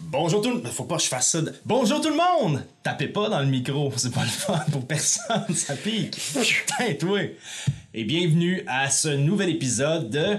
[0.00, 0.66] Bonjour tout le monde.
[0.68, 1.40] Faut pas que je fasse ça.
[1.40, 2.62] de- Bonjour tout le monde!
[2.82, 6.16] Tapez pas dans le micro, c'est pas le fun pour personne, ça pique.
[6.16, 7.20] Putain, toi!
[7.94, 10.38] Et bienvenue à ce nouvel épisode de.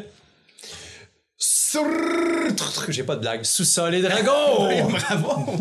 [2.90, 3.44] J'ai pas de blague.
[3.44, 4.32] Sous-sol et dragon!
[4.68, 5.52] Ouais, bravo!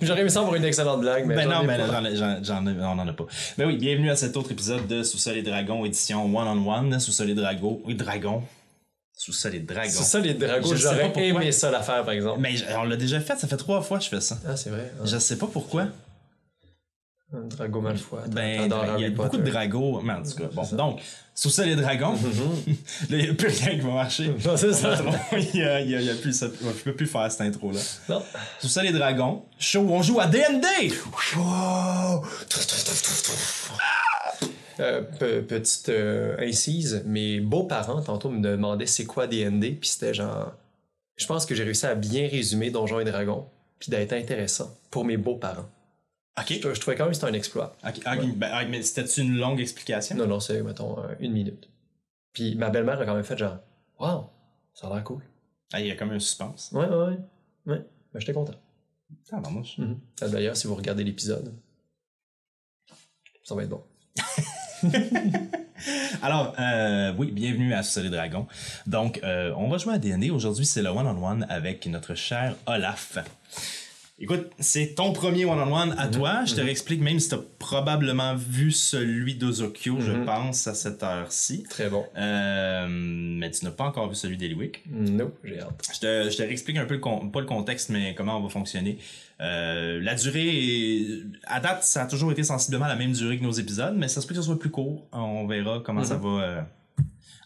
[0.00, 1.34] J'aurais aimé ça avoir une excellente blague, mais.
[1.34, 2.02] ben non, ai pas.
[2.42, 3.26] j'en on en a pas.
[3.56, 7.00] Ben oui, bienvenue à cet autre épisode de Sous-sol et Dragon, édition one-on-one.
[7.00, 7.80] Sous-sol et Dragon.
[7.84, 8.42] Oui, Dragon.
[9.20, 9.90] Sous-sol et Dragon.
[9.90, 12.38] Sous-sol et dragon, Je sais pas j'aurais aimé ça la faire, par exemple.
[12.40, 14.38] Mais on l'a déjà fait, ça fait trois fois que je fais ça.
[14.46, 14.92] Ah, c'est vrai.
[15.04, 15.88] Je sais pas pourquoi.
[17.34, 18.20] Un dragon Malfoy.
[18.28, 20.00] Ben, T'adores il y a beaucoup de dragons.
[20.02, 20.62] Mais en tout cas, bon.
[20.72, 21.00] Donc,
[21.34, 22.12] sous ça, les dragons.
[23.10, 24.32] Là, il n'y a plus rien qui va marcher.
[24.46, 24.96] Non, c'est ça.
[25.32, 26.46] il a, il y a- il y a plus ça.
[26.62, 27.80] Je peux plus faire cette intro-là.
[28.08, 28.22] Non.
[28.60, 29.42] Sous ça, les dragons.
[29.58, 30.94] Show on joue à D&D.
[34.80, 40.14] Euh, pe- petite euh, incise, mes beaux-parents, tantôt, me demandaient c'est quoi D&D, puis c'était
[40.14, 40.54] genre...
[41.16, 43.48] Je pense que j'ai réussi à bien résumer Donjons et Dragons,
[43.80, 45.68] puis d'être intéressant pour mes beaux-parents.
[46.38, 46.60] OK.
[46.62, 47.76] Je, je trouvais quand même que c'était un exploit.
[47.84, 50.14] Ok, ah, ben, ah, mais c'était une longue explication?
[50.16, 51.68] Non, non, c'est, mettons, une minute.
[52.32, 53.58] Puis ma belle-mère a quand même fait genre,
[53.98, 54.30] wow,
[54.74, 55.22] ça a l'air cool.
[55.72, 56.70] Ah, il y a comme un suspense.
[56.72, 57.18] Ouais, ouais, ouais.
[57.66, 57.84] Ouais,
[58.14, 58.54] ben, j'étais content.
[59.32, 59.98] Ah, ben, moi, je- Mhm.
[60.20, 61.52] Ah, D'ailleurs, si vous regardez l'épisode,
[63.42, 63.82] ça va être bon.
[66.22, 68.46] Alors, euh, oui, bienvenue à Sous les Dragons.
[68.86, 70.30] Donc, euh, on va jouer à D&D.
[70.30, 73.18] Aujourd'hui, c'est le one-on-one avec notre cher Olaf.
[74.20, 76.44] Écoute, c'est ton premier one-on-one à toi.
[76.44, 80.24] Je te réexplique, même si tu as probablement vu celui d'Ozokyo, je Mhm.
[80.24, 81.62] pense, à cette heure-ci.
[81.70, 82.04] Très bon.
[82.16, 84.82] Euh, mais tu n'as pas encore vu celui d'Eliwick.
[84.90, 85.88] Non, j'ai hâte.
[85.94, 88.42] Je te, je te réexplique un peu, le con- pas le contexte, mais comment on
[88.42, 88.98] va fonctionner.
[89.40, 93.44] Euh, la durée, est- à date, ça a toujours été sensiblement la même durée que
[93.44, 95.06] nos épisodes, mais ça se peut que ce soit plus court.
[95.12, 96.28] On verra comment ça va.
[96.28, 96.60] euh.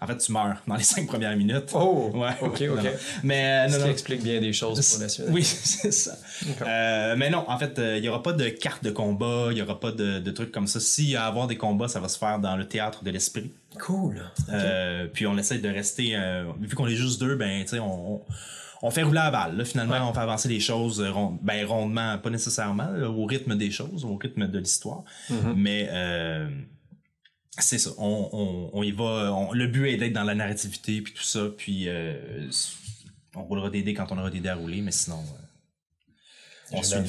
[0.03, 1.71] En fait, tu meurs dans les cinq premières minutes.
[1.75, 2.11] Oh!
[2.15, 2.77] Ouais, ok, ouais, ok.
[2.77, 2.91] non, non.
[3.23, 3.91] Mais Ce non, qui non.
[3.93, 5.27] explique bien des choses pour la suite.
[5.31, 6.17] Oui, c'est ça.
[6.67, 9.59] Euh, mais non, en fait, euh, il y aura pas de carte de combat, il
[9.59, 10.81] y aura pas de, de trucs comme ça.
[10.81, 13.11] S'il y a à avoir des combats, ça va se faire dans le théâtre de
[13.11, 13.53] l'esprit.
[13.81, 14.23] Cool.
[14.51, 17.79] Euh, puis on essaie de rester, euh, vu qu'on est juste deux, ben, tu sais,
[17.79, 18.23] on, on,
[18.83, 19.57] on fait rouler la balle.
[19.57, 20.01] Là, finalement, Ouais.
[20.03, 24.05] on fait avancer les choses rond- ben, rondement, pas nécessairement, là, au rythme des choses,
[24.05, 25.05] au rythme de l'histoire.
[25.31, 25.55] Mhm.
[25.57, 26.49] Mais euh,
[27.59, 27.91] c'est ça.
[27.99, 29.33] On, on, on y va.
[29.33, 31.49] on- le but est d'être dans la narrativité, puis tout ça.
[31.57, 32.49] Puis euh,
[33.35, 36.13] on roulera des dés quand on aura des dés à rouler, mais sinon, euh,
[36.73, 37.09] on suit le.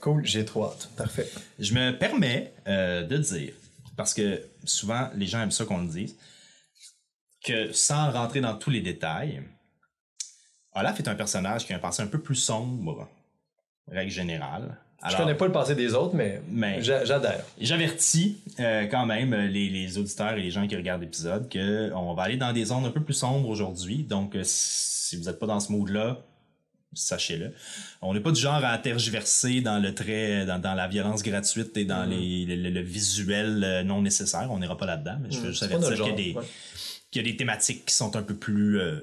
[0.00, 0.88] Cool, j'ai trop hâte.
[0.96, 1.30] Parfait.
[1.58, 3.52] Je me permets euh, de dire,
[3.96, 6.16] parce que souvent les gens aiment ça qu'on le dise,
[7.44, 9.42] que sans rentrer dans tous les détails,
[10.72, 13.06] Olaf est un personnage qui a un passé un peu plus sombre,
[13.86, 14.78] règle générale.
[15.04, 17.44] Je Alors, connais pas le passé des autres, mais, Mais- j'a- j'adhère.
[17.60, 21.92] J'avertis euh, quand même euh, les, les auditeurs et les gens qui regardent l'épisode que
[21.94, 23.98] on va aller dans des zones un peu plus sombres aujourd'hui.
[23.98, 26.18] Donc, euh, si vous n'êtes pas dans ce mood-là,
[26.96, 27.52] sachez-le.
[28.02, 31.76] On n'est pas du genre à tergiverser dans le trait, dans, dans la violence gratuite
[31.76, 31.86] et Mm-hmm.
[31.88, 34.46] dans les, le, le- le visuel non nécessaire.
[34.50, 36.44] On n'ira pas là-dedans, mais je veux Mm, juste avertir qu'il y, a des- ouais.
[37.10, 39.00] qu'il y a des thématiques qui sont un peu plus euh,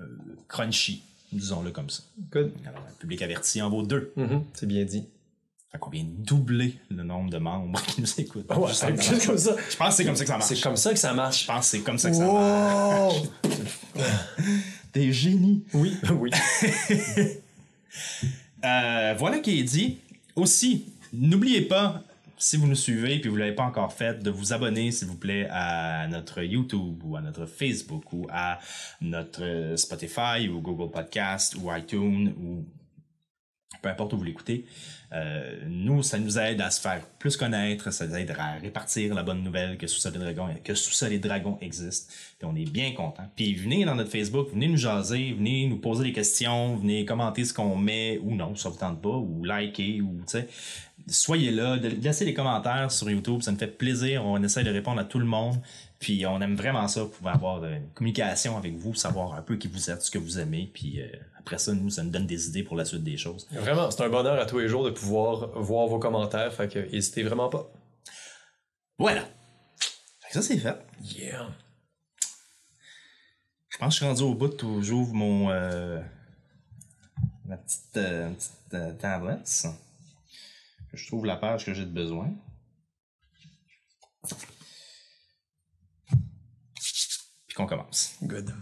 [0.00, 0.04] euh,
[0.48, 1.02] crunchy,
[1.34, 2.02] disons-le comme ça.
[2.32, 2.52] Good.
[2.66, 4.12] Alors, le public averti en vaut deux.
[4.16, 5.04] Mhm, C'est bien dit.
[5.72, 8.46] Fait qu'on vient doubler le nombre de membres qui nous écoutent.
[8.46, 8.88] Comme ça.
[8.94, 10.48] Je pense que c'est comme ça que ça marche.
[10.48, 11.46] C'est comme ça que ça Je marche.
[11.46, 13.22] pense que c'est comme ça que ça marche.
[14.92, 15.64] Des génies.
[15.74, 16.30] oui, oui.
[18.64, 19.98] Euh, voilà qui est dit.
[20.36, 22.02] Aussi, n'oubliez pas,
[22.36, 24.90] si vous nous suivez et que vous ne l'avez pas encore fait, de vous abonner,
[24.90, 28.58] s'il vous plaît, à notre YouTube ou à notre Facebook ou à
[29.00, 32.64] notre Spotify ou Google Podcast ou iTunes ou
[33.84, 34.64] peu importe où vous l'écoutez.
[35.12, 39.14] Euh, nous, ça nous aide à se faire plus connaître, ça nous aide à répartir
[39.14, 42.12] la bonne nouvelle que Sous-Sol et Dragon, que Sous-Sol Dragon existe.
[42.38, 43.24] Puis on est bien content.
[43.36, 47.44] Puis venez dans notre Facebook, venez nous jaser, venez nous poser des questions, venez commenter
[47.44, 50.48] ce qu'on met ou non, ça vous tente pas, ou liker, ou tu sais.
[51.06, 54.24] Soyez là, de- laissez des commentaires sur YouTube, ça nous fait plaisir.
[54.24, 55.56] On essaie de répondre à tout le monde.
[56.00, 59.68] Puis on aime vraiment ça, pouvoir avoir une communication avec vous, savoir un peu qui
[59.68, 60.70] vous êtes, ce que vous aimez.
[60.72, 61.08] Puis euh,
[61.38, 63.46] après ça, nous, ça nous donne des idées pour la suite des choses.
[63.52, 66.78] Vraiment, c'est un bonheur à tous les jours de pouvoir voir vos commentaires, fait que
[66.90, 67.70] n'hésitez vraiment pas.
[68.98, 69.22] Voilà.
[70.20, 70.76] Fait que ça, c'est fait.
[71.02, 71.48] Yeah.
[73.68, 76.00] Je pense que je suis rendu au bout où j'ouvre mon euh,
[77.46, 79.66] ma petite, euh, petite euh, tablette.
[80.94, 82.32] Je trouve la page que j'ai de besoin.
[87.46, 88.16] Puis qu'on commence.
[88.22, 88.54] Good.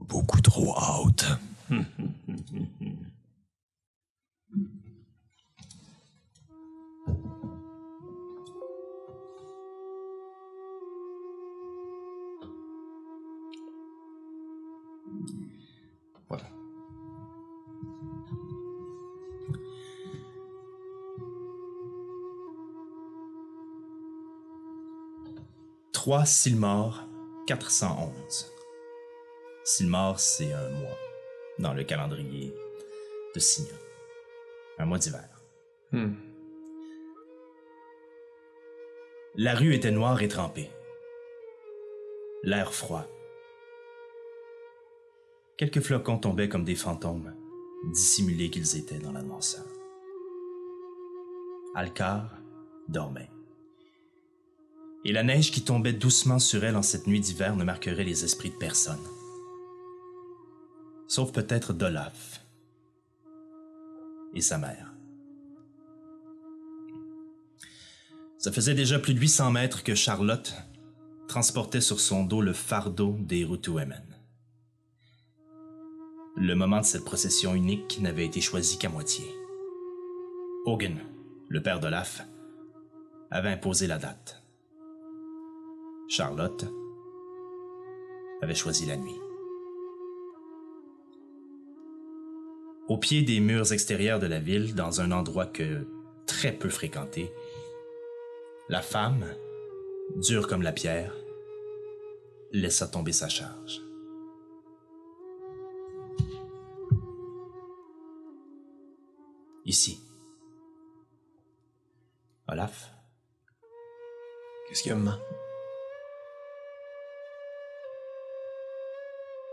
[0.00, 1.24] Beaucoup trop out.
[25.98, 27.08] 3 Silmar
[27.48, 28.54] 411.
[29.64, 30.96] Silmar, c'est un mois
[31.58, 32.54] dans le calendrier
[33.34, 33.74] de Signa.
[34.78, 35.28] Un mois d'hiver.
[35.90, 36.12] Hmm.
[39.34, 40.70] La rue était noire et trempée.
[42.44, 43.04] L'air froid.
[45.56, 47.34] Quelques flocons tombaient comme des fantômes,
[47.92, 49.66] dissimulés qu'ils étaient dans la noirceur.
[51.74, 52.38] Alcar
[52.86, 53.30] dormait.
[55.04, 58.24] Et la neige qui tombait doucement sur elle en cette nuit d'hiver ne marquerait les
[58.24, 58.98] esprits de personne.
[61.06, 62.44] Sauf peut-être d'Olaf
[64.34, 64.92] et sa mère.
[68.38, 70.54] Ça faisait déjà plus de 800 mètres que Charlotte
[71.26, 74.04] transportait sur son dos le fardeau des Rutuemen.
[76.36, 79.24] Le moment de cette procession unique n'avait été choisi qu'à moitié.
[80.66, 80.98] Hogan,
[81.48, 82.24] le père d'Olaf,
[83.30, 84.37] avait imposé la date.
[86.08, 86.64] Charlotte
[88.40, 89.20] avait choisi la nuit.
[92.88, 95.86] Au pied des murs extérieurs de la ville, dans un endroit que
[96.26, 97.30] très peu fréquenté,
[98.70, 99.26] la femme,
[100.16, 101.14] dure comme la pierre,
[102.52, 103.82] laissa tomber sa charge.
[109.66, 110.00] Ici.
[112.48, 112.94] Olaf,
[114.68, 115.18] Qu'est-ce qu'il y a, maman?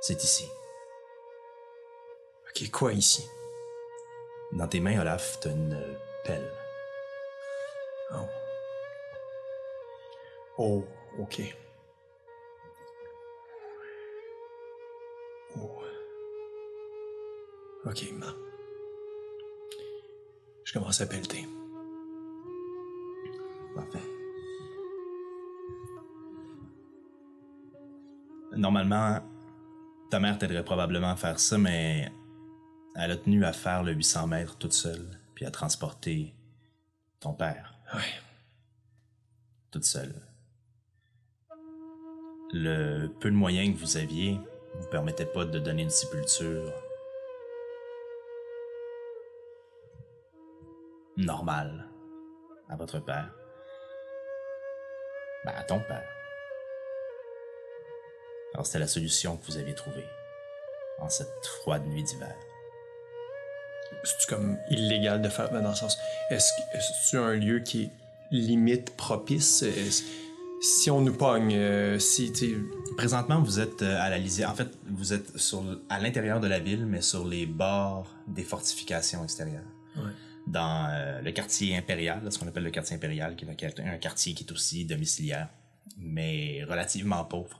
[0.07, 0.47] C'est ici.
[2.47, 3.27] Ok, quoi ici?
[4.51, 6.51] Dans tes mains, Olaf, t'as une pelle.
[8.13, 8.27] Oh.
[10.59, 10.85] Oh,
[11.17, 11.41] ok.
[15.57, 15.81] Oh.
[17.85, 18.33] Ok, maman.
[20.65, 21.47] Je commence à pelleter.
[23.73, 23.99] Parfait.
[28.51, 29.34] Normalement,
[30.15, 32.09] ta mère t'aiderait probablement à faire ça, mais
[32.95, 36.33] elle a tenu à faire le 800 mètres toute seule, puis à transporter
[37.19, 37.99] ton père Ouais.
[39.71, 40.15] toute seule.
[42.53, 44.35] Le peu de moyens que vous aviez
[44.75, 46.71] ne vous permettait pas de donner une sépulture
[51.17, 51.89] normale
[52.69, 53.35] à votre père.
[55.43, 56.07] Ben, à ton père.
[58.55, 60.05] Alors c'était la solution que vous aviez trouvée
[61.01, 62.33] en cette froide nuit d'hiver.
[64.05, 65.97] C'est comme illégal de faire dans le sens.
[66.29, 67.89] Est-ce que c'est un lieu qui est
[68.31, 69.65] limite propice?
[70.61, 72.31] Si on nous pogne, euh, si
[72.95, 74.49] Présentement, vous êtes euh, à la lisière.
[74.49, 78.43] En fait, vous êtes sur, à l'intérieur de la ville, mais sur les bords des
[78.43, 79.67] fortifications extérieures.
[79.97, 80.03] Ouais.
[80.47, 84.33] Dans euh, le quartier impérial, ce qu'on appelle le quartier impérial, qui est un quartier
[84.33, 85.49] qui est aussi domiciliaire,
[85.97, 87.59] mais relativement pauvre.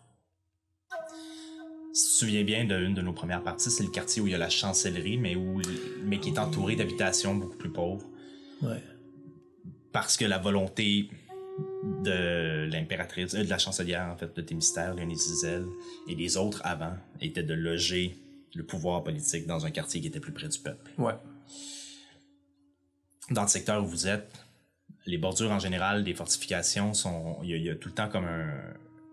[1.96, 4.32] Si tu te souviens bien d'une de nos premières parties, c'est le quartier où il
[4.32, 5.62] y a la chancellerie, mais, où,
[6.04, 8.06] mais qui est entouré d'habitations beaucoup plus pauvres
[8.62, 8.84] ouais.
[9.94, 11.10] parce que la volonté
[12.04, 15.66] de l'impératrice, euh, de la chancelière, en fait, de Thémistère, Léonie Zizel
[16.10, 18.18] et des autres avant, était de loger
[18.56, 20.92] le pouvoir politique dans un quartier qui était plus près du peuple.
[20.98, 21.14] Ouais.
[23.32, 24.34] Dans le secteur où vous êtes,
[25.06, 27.38] les bordures en général des fortifications sont.
[27.44, 28.50] Il y, a- il y a tout le temps comme un,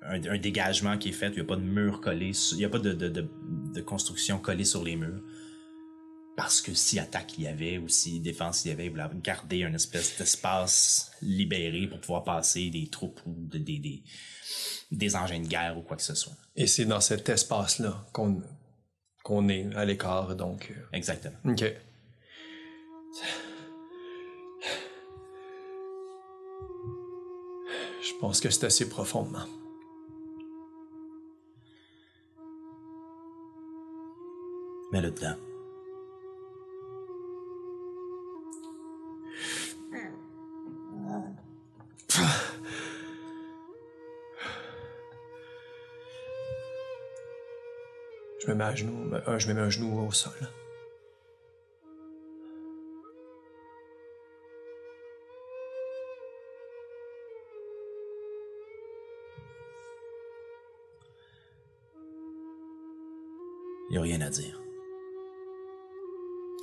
[0.07, 1.29] un, un dégagement qui est fait.
[1.29, 2.33] Il n'y a pas de mur collé.
[2.53, 3.29] Il n'y a pas de, de, de,
[3.75, 5.23] de construction collée sur les murs.
[6.37, 9.05] parce que si attaque il y avait ou si défense il y avait, il voulait
[9.23, 14.03] garder un espèce d'espace libéré pour pouvoir passer des troupes ou de- des, des,
[14.91, 16.33] des engins de guerre ou quoi que ce soit.
[16.57, 18.43] Et c'est dans cet espace-là qu'on
[19.25, 20.73] qu'on est à l'écart, donc.
[20.77, 21.37] euh, Exactement.
[21.45, 21.63] Ok.
[28.03, 29.47] Je pense que c'est assez profondément.
[34.93, 35.37] Dedans.
[48.39, 50.33] Je me mets à genoux, euh, je me mets un genou au sol.
[63.89, 64.62] Il n'y a rien à dire.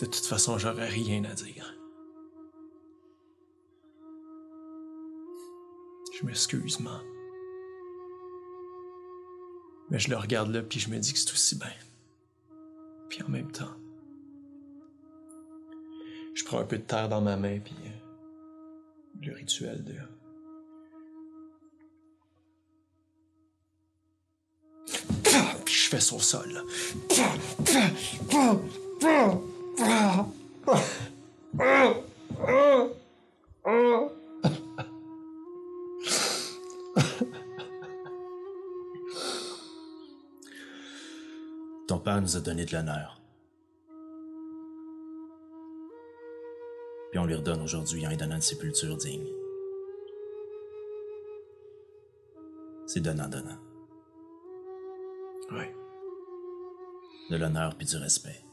[0.09, 1.75] De toute façon, j'aurais rien à dire.
[6.19, 6.99] Je m'excuse, man.
[9.91, 11.69] Mais je le regarde là, puis je me dis que c'est aussi bien.
[13.07, 13.75] Puis en même temps,
[16.33, 19.93] je prends un peu de terre dans ma main, puis euh, le rituel de.
[25.65, 26.51] Puis je fais son sol.
[26.51, 26.63] là.
[29.79, 29.85] Ton
[41.99, 43.21] père nous a donné de l'honneur.
[47.11, 49.29] Puis on lui redonne aujourd'hui en lui donnant une sépulture digne.
[52.85, 53.59] C'est donnant-donnant.
[55.51, 55.73] Ouais.
[57.29, 58.43] De l'honneur puis du respect.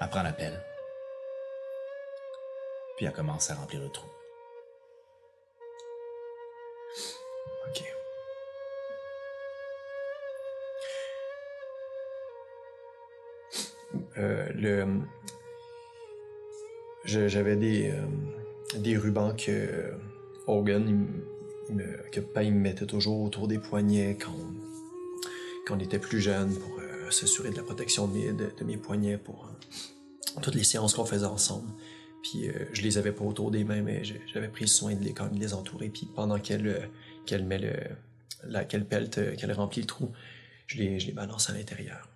[0.00, 0.62] Elle prend la pelle.
[2.96, 4.06] Puis elle commence à remplir le trou.
[7.68, 7.84] Ok.
[14.18, 14.48] Euh,
[17.04, 18.06] J'avais des, euh,
[18.78, 19.92] des rubans que
[20.46, 21.06] Hogan,
[22.12, 24.34] que Papa il me mettait toujours autour des poignets quand,
[25.66, 28.64] quand on était plus jeune pour euh, s'assurer de la protection de mes, de, de
[28.64, 31.68] mes poignets pour euh, toutes les séances qu'on faisait ensemble.
[32.22, 35.12] Puis euh, je les avais pas autour des mains, mais j'avais pris soin de les,
[35.12, 35.88] quand même de les entourer.
[35.88, 36.86] Puis pendant qu'elle euh,
[37.26, 37.74] qu'elle met le,
[38.44, 40.10] la, qu'elle pelte, euh, qu'elle remplit le trou,
[40.66, 42.08] je les, je les balance à l'intérieur.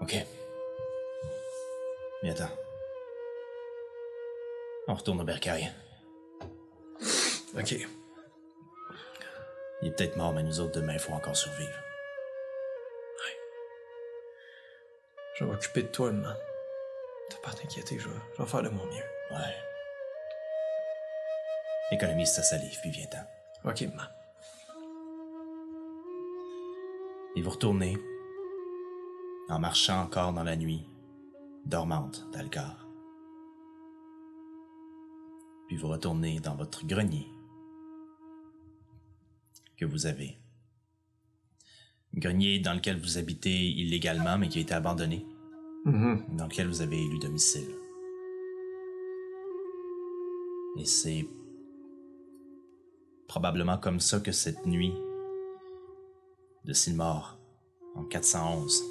[0.00, 0.16] Ok.
[2.22, 2.50] Mais attends.
[4.88, 5.70] On retourne au bercail.
[7.56, 7.86] Ok.
[9.82, 11.78] Il est peut-être mort, mais nous autres, demain, il faut encore survivre.
[15.38, 16.36] Je vais m'occuper de toi, man.
[17.30, 19.04] T'as pas à t'inquiéter, je vais, je vais faire de mon mieux.
[19.30, 19.54] Ouais.
[21.92, 23.24] Économise ta salive, puis viens-t'en.
[23.70, 24.08] Ok, man.
[27.36, 27.96] Et vous retournez,
[29.48, 30.84] en marchant encore dans la nuit
[31.66, 32.88] dormante d'Algar.
[35.68, 37.28] Puis vous retournez dans votre grenier
[39.78, 40.36] que vous avez.
[42.14, 45.24] Grenier dans lequel vous habitez illégalement, mais qui a été abandonné,
[45.84, 46.36] Mhm.
[46.36, 47.68] dans lequel vous avez élu domicile.
[50.78, 51.26] Et c'est
[53.26, 54.92] probablement comme ça que cette nuit
[56.64, 57.38] de Silmar
[57.94, 58.84] en 411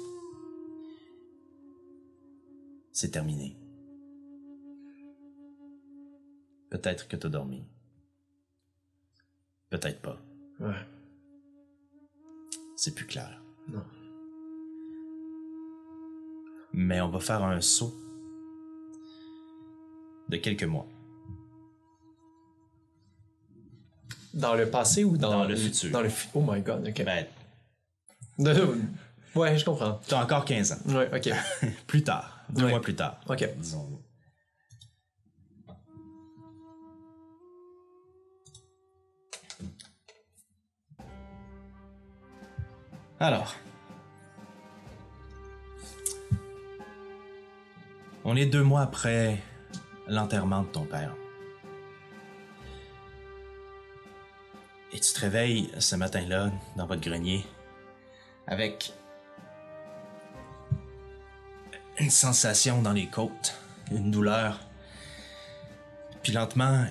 [2.92, 3.56] c'est terminé.
[6.70, 7.62] Peut-être que t'as dormi.
[9.70, 10.20] Peut-être pas.
[10.60, 10.74] Ouais.
[12.76, 13.42] C'est plus clair.
[13.68, 13.82] Non.
[16.72, 17.94] Mais on va faire un saut
[20.28, 20.86] de quelques mois.
[24.34, 25.90] Dans le passé ou dans, Dans le futur.
[25.90, 27.04] Dans le fu- Oh my god, ok.
[27.04, 27.26] Ben,
[29.34, 30.00] Ouais, je comprends.
[30.06, 30.78] t'as encore 15 ans.
[30.96, 31.32] Ouais, ok.
[31.86, 32.40] Plus tard.
[32.50, 32.70] Deux Ouais.
[32.70, 33.20] mois plus tard.
[33.28, 33.46] Ok.
[33.58, 34.00] Disons.
[43.20, 43.54] Alors.
[48.24, 49.38] On est deux mois après
[50.06, 51.14] l'enterrement de ton père.
[54.92, 57.44] Et tu te réveilles ce matin-là dans votre grenier
[58.46, 58.92] avec
[61.98, 63.54] une sensation dans les côtes,
[63.90, 64.60] une douleur.
[66.22, 66.86] Puis lentement,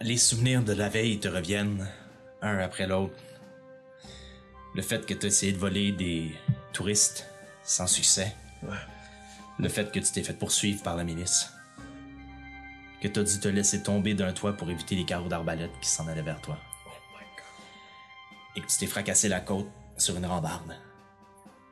[0.00, 1.88] les souvenirs de la veille te reviennent,
[2.42, 3.14] un après l'autre.
[4.76, 6.36] Le fait que tu as essayé de voler des
[6.74, 7.26] touristes
[7.62, 8.36] sans succès.
[9.58, 11.50] Le fait que tu t'es fait poursuivre par la milice.
[13.00, 15.88] Que tu as dû te laisser tomber d'un toit pour éviter les carreaux d'arbalète qui
[15.88, 16.58] s'en allaient vers toi.
[18.54, 20.76] Et que tu t'es fracassé la côte sur une rambarde.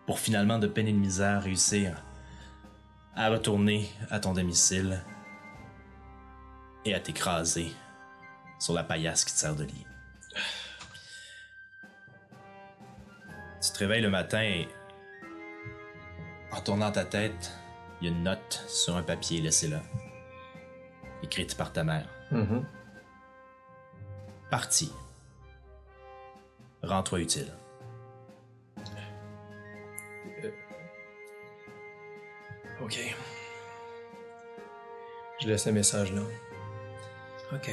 [0.06, 2.02] Pour finalement, de peine et de misère, réussir
[3.14, 5.04] à retourner à ton domicile
[6.86, 7.70] et à t'écraser
[8.58, 9.86] sur la paillasse qui te sert de lit.
[13.64, 14.68] Tu te réveilles le matin et
[16.52, 17.50] en tournant ta tête,
[18.00, 19.80] il y a une note sur un papier laissé là,
[21.22, 22.06] écrite par ta mère.
[24.50, 24.92] Parti.
[26.82, 27.50] Rends-toi utile.
[32.82, 33.16] Ok.
[35.40, 36.20] Je laisse un message là.
[37.52, 37.70] Ok.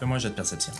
[0.00, 0.72] Fais-moi un jet de perception.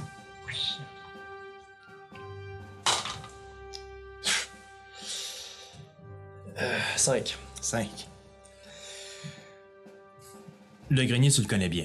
[6.97, 7.37] 5.
[7.61, 8.09] 5.
[10.89, 11.85] Le grenier, tu le connais bien.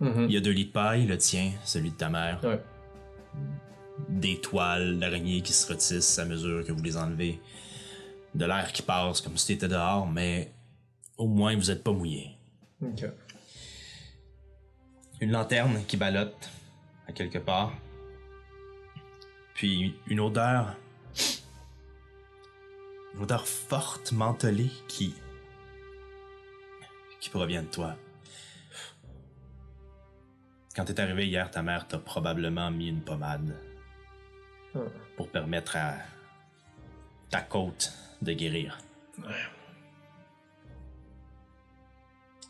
[0.00, 2.42] Il y a deux lits de paille, le tien, celui de ta mère.
[2.42, 2.60] Ouais.
[4.08, 7.38] Des toiles d'araignées qui se retissent à mesure que vous les enlevez.
[8.34, 10.50] De l'air qui passe comme si t'étais dehors, mais
[11.18, 12.30] au moins vous êtes pas mouillé.
[15.20, 16.50] Une lanterne qui ballotte
[17.12, 17.72] à quelque part.
[19.54, 20.76] Puis une odeur.
[23.14, 25.14] Une odeur forte, mentholée qui.
[27.20, 27.96] qui provient de toi.
[30.74, 33.54] Quand t'es arrivé hier, ta mère t'a probablement mis une pommade.
[35.16, 35.96] Pour permettre à
[37.28, 37.92] ta côte
[38.22, 38.78] de guérir.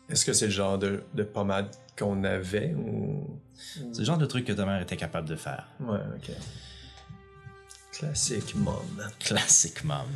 [0.07, 3.39] Est-ce que c'est le genre de, de pommade qu'on avait ou.
[3.53, 5.67] C'est le genre de truc que ta mère était capable de faire.
[5.79, 6.31] Ouais, ok.
[7.91, 9.09] Classique, mom.
[9.19, 10.07] Classique, mom.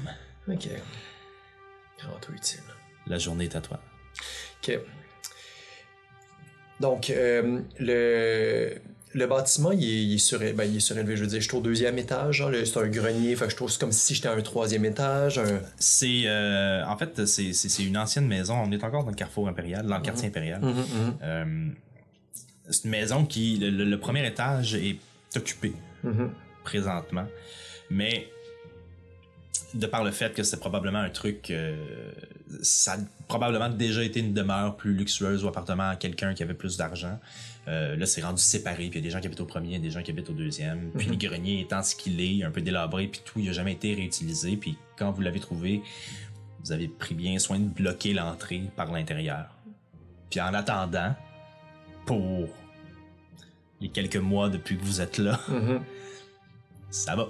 [0.48, 0.68] Ok.
[2.02, 2.63] Rends-toi utile.
[3.06, 3.80] La journée est à toi.
[4.62, 4.80] Ok.
[6.80, 8.80] Donc, euh, le,
[9.17, 11.17] le bâtiment, il est, il est suré- ben, il est surélevé.
[11.17, 12.41] Je veux dire, je suis au deuxième étage.
[12.41, 13.36] là, C'est un grenier.
[13.36, 15.38] Fait je trouve c'est comme si j'étais à un troisième étage.
[15.39, 18.56] un- C'est euh, en fait c'est une ancienne maison.
[18.65, 20.62] On est encore dans le carrefour impérial, dans le quartier impérial.
[21.23, 21.67] Euh,
[22.69, 24.97] c'est une maison qui le, le- le premier étage est
[25.36, 25.73] occupé
[26.63, 27.25] présentement,
[27.89, 28.27] mais
[29.73, 32.12] de par le fait que c'est probablement un truc, euh,
[32.62, 36.53] ça a probablement déjà été une demeure plus luxueuse ou appartement à quelqu'un qui avait
[36.53, 37.19] plus d'argent.
[37.67, 39.77] Euh, là, c'est rendu séparé, puis il y a des gens qui habitent au premier,
[39.80, 40.91] des gens qui habitent au deuxième.
[40.97, 43.73] Puis le grenier étant ce qu'il est, un peu délabré, puis tout, il n'a jamais
[43.73, 44.56] été réutilisé.
[44.56, 45.82] Puis quand vous l'avez trouvé,
[46.63, 49.47] vous avez pris bien soin de bloquer l'entrée par l'intérieur.
[50.30, 51.13] Puis en attendant,
[52.06, 52.47] pour
[53.82, 55.39] les quelques mois depuis que vous êtes là,
[56.89, 57.27] ça va.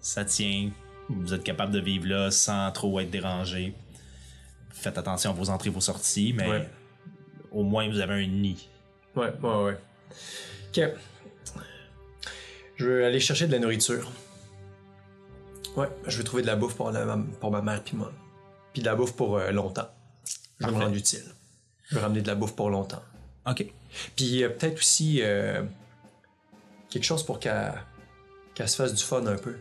[0.00, 0.70] Ça tient.
[1.10, 3.74] Vous êtes capable de vivre là sans trop être dérangé.
[4.70, 6.68] Faites attention à vos entrées, vos sorties, mais Ouais.
[7.50, 8.68] au moins vous avez un nid.
[9.16, 9.78] Ouais, ouais, ouais.
[10.68, 10.80] Ok.
[12.76, 14.10] Je veux aller chercher de la nourriture.
[15.76, 18.12] Ouais, je veux trouver de la bouffe pour, la- pour ma mère puis moi.
[18.72, 19.88] Puis de la bouffe pour euh, longtemps.
[20.60, 21.24] Je vais me rendre utile.
[21.88, 23.02] Je veux ramener de la bouffe pour longtemps.
[23.46, 23.66] Ok.
[24.16, 25.62] Puis euh, peut-être aussi euh,
[26.88, 27.72] quelque chose pour qu'elle
[28.54, 29.56] qu'elle se fasse du fun un peu.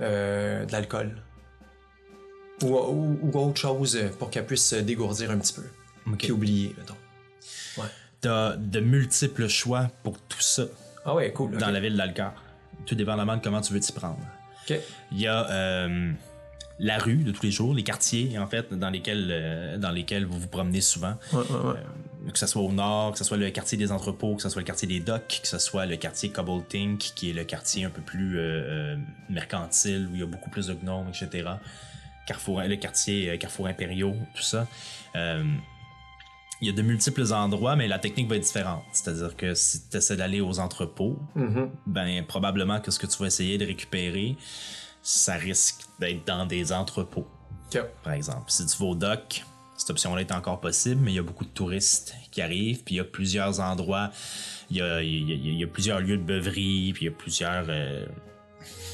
[0.00, 1.16] Euh, de l'alcool.
[2.62, 5.62] Ou, ou- ou autre chose euh, pour qu'elle puisse se dégourdir un petit peu.
[6.10, 6.18] Ok.
[6.18, 6.94] Puis oublier, mettons.
[7.78, 7.88] Ouais.
[8.20, 10.64] T'as de multiples choix pour tout ça
[11.04, 11.56] Ah ouais, cool.
[11.58, 12.32] dans la ville d'Alcar.
[12.86, 14.18] Tout dépendamment de comment tu veux t'y prendre.
[15.12, 16.12] Il y a euh,
[16.80, 20.24] la rue de tous les jours, les quartiers en fait dans lesquels euh, dans lesquels
[20.26, 21.14] vous vous promenez souvent.
[21.32, 21.80] Ouais, ouais, ouais.
[22.32, 24.60] Que ce soit au nord, que ce soit le quartier des entrepôts, que ce soit
[24.60, 27.90] le quartier des docks, que ce soit le quartier Cobbletink, qui est le quartier un
[27.90, 28.96] peu plus euh, euh,
[29.28, 31.48] mercantile, où il y a beaucoup plus de gnomes, etc.
[32.26, 34.66] Carrefour, le quartier euh, Carrefour Impériaux, tout ça.
[35.14, 35.44] Euh,
[36.60, 38.82] il y a de multiples endroits, mais la technique va être différente.
[38.92, 41.18] C'est-à-dire que si tu essaies d'aller aux entrepôts,
[41.86, 44.36] ben probablement que ce que tu vas essayer de récupérer,
[45.02, 47.28] ça risque d'être dans des entrepôts
[48.02, 48.44] par exemple.
[48.48, 49.44] Si tu vas au dock,
[49.76, 52.94] cette option-là est encore possible, mais il y a beaucoup de touristes qui arrivent, puis
[52.94, 54.10] il y a plusieurs endroits,
[54.70, 57.08] il y a, il y a- il y a plusieurs lieux de beuverie, puis il
[57.08, 57.66] y a plusieurs...
[57.68, 58.04] euh,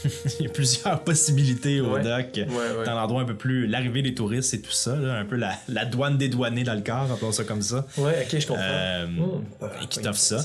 [0.40, 2.02] il y a plusieurs possibilités au Ouais.
[2.02, 2.30] dock.
[2.34, 2.84] Ouais, ouais.
[2.84, 3.66] Dans l'endroit un peu plus...
[3.68, 6.80] L'arrivée des touristes et tout ça, là, un peu la, la douane dédouanée dans le
[6.82, 7.86] corps, appelons ça comme ça.
[7.96, 8.62] Ouais, ok, je comprends.
[8.64, 9.44] Euh, Mmh,
[9.82, 10.44] et qui t'offre ça.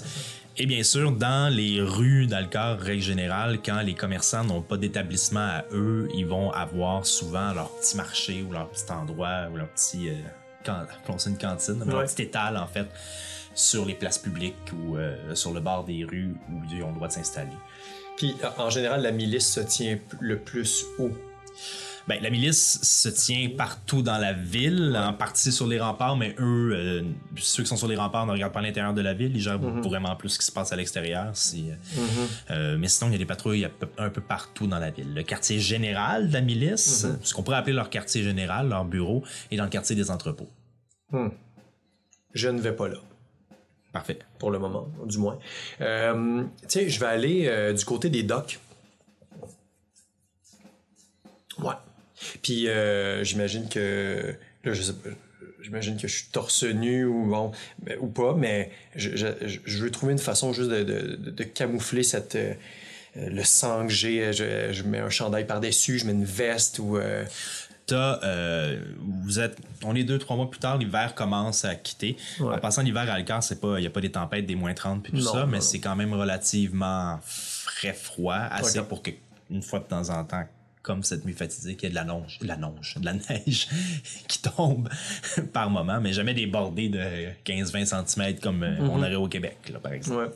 [0.60, 5.40] Et bien sûr, dans les rues d'Alcar, règle générale, quand les commerçants n'ont pas d'établissement
[5.48, 9.70] à eux, ils vont avoir souvent leur petit marché ou leur petit endroit ou leur
[9.70, 10.14] petit, euh,
[10.64, 10.86] can-
[11.28, 12.02] une cantine, mais Ouais.
[12.04, 12.88] un petit étal en fait
[13.54, 16.96] sur les places publiques ou euh, sur le bord des rues où ils ont le
[16.96, 17.52] droit de s'installer.
[18.18, 21.12] Puis en général, la milice se tient le plus haut.
[22.08, 26.34] Ben, la milice se tient partout dans la ville, en partie sur les remparts, mais
[26.40, 27.04] eux, euh,
[27.36, 29.60] ceux qui sont sur les remparts ne regardent pas l'intérieur de la ville, ils gèrent
[29.60, 31.36] vraiment plus ce qui se passe à l'extérieur.
[31.36, 32.02] si, euh,
[32.52, 34.90] euh, mais sinon, il y a des patrouilles un peu, un peu partout dans la
[34.90, 35.14] ville.
[35.14, 39.24] Le quartier général de la milice, ce qu'on pourrait appeler leur quartier général, leur bureau,
[39.52, 40.50] est dans le quartier des entrepôts.
[42.34, 42.98] Je ne vais pas là.
[43.92, 44.20] Parfait.
[44.40, 45.40] pour le moment, du moins.
[45.82, 48.60] Euh, tiens, je vais aller du côté des docks.
[51.60, 51.74] Ouais.
[52.42, 55.10] Puis euh, j'imagine que là, je sais pas,
[55.62, 57.52] j'imagine que je suis torse nu ou bon
[57.86, 61.44] mais- ou pas, mais je, je- je veux trouver une façon juste de, de- de-
[61.44, 62.54] camoufler cette euh,
[63.16, 64.32] le sang que j'ai.
[64.34, 67.24] Je, je mets un chandail par dessus, je mets une veste ou euh,
[67.88, 68.80] T'as, euh,
[69.24, 72.18] vous êtes, on est deux, trois mois plus tard, l'hiver commence à quitter.
[72.38, 72.56] Ouais.
[72.56, 74.74] En passant l'hiver à Alcar, c'est pas, il y a pas des tempêtes, des moins
[74.74, 79.12] 30 puis tout Non, ça, mais c'est quand même relativement frais froid, assez pour que,
[79.50, 80.44] une fois de temps en temps,
[80.88, 83.14] comme cette nuit fatidique, il y a de la neige, de la neige, de la
[83.14, 83.68] neige
[84.30, 84.88] qui tombe
[85.54, 87.00] par moment, mais jamais des bordées de
[87.46, 88.90] 15-20 cm comme euh, Mhm.
[88.90, 90.18] on aurait au Québec, là, par exemple.
[90.28, 90.32] ouais.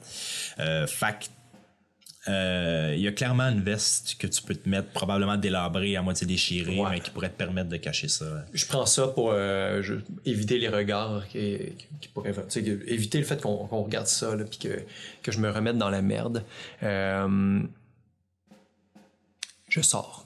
[0.59, 1.27] Euh, que,
[2.27, 6.01] euh, il y a clairement une veste que tu peux te mettre, probablement délabrée, à
[6.01, 6.89] moitié déchirée, Ouais.
[6.91, 8.25] mais qui pourrait te permettre de cacher ça.
[8.53, 11.57] Je prends ça pour euh, je- éviter les regards qui,
[12.01, 12.35] qui pourraient
[12.87, 14.83] éviter le fait qu'on regarde ça là, puis que,
[15.23, 16.43] que je me remette dans la merde.
[16.83, 17.61] Euh,
[19.69, 20.20] je sors.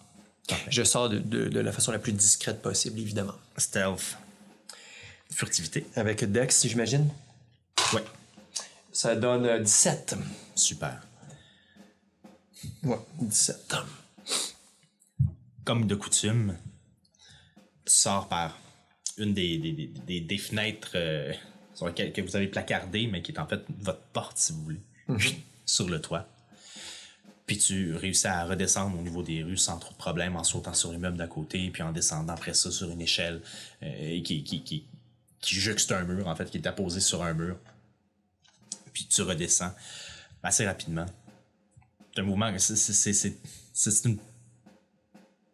[0.70, 3.34] Je sors de, de- de la façon la plus discrète possible, évidemment.
[3.58, 4.18] Stealth.
[5.32, 5.86] Furtivité.
[5.96, 7.10] Avec Dex, j'imagine?
[7.94, 8.04] Ouais.
[8.92, 10.16] Ça donne euh, 17.
[10.56, 11.02] Super.
[12.84, 13.76] Ouais, 17.
[15.64, 16.56] Comme de coutume,
[17.86, 18.58] tu sors par
[19.18, 19.72] une des, des,
[20.06, 21.34] des, des- fenêtres euh,
[21.74, 24.64] sur lesquelles que vous avez placardées, mais qui est en fait votre porte, si vous
[24.64, 24.82] voulez,
[25.66, 26.28] sur le toit.
[27.46, 30.74] Puis tu réussis à redescendre au niveau des rues sans trop de problèmes en sautant
[30.74, 33.42] sur les meubles d'à côté, puis en descendant après ça sur une échelle
[33.84, 34.84] euh, qui, qui, qui,
[35.42, 37.58] qui juxte un mur, en fait, qui est apposé sur un mur.
[38.94, 39.74] Puis tu redescends
[40.42, 41.06] assez rapidement.
[42.14, 44.18] C'est un mouvement, c'est- une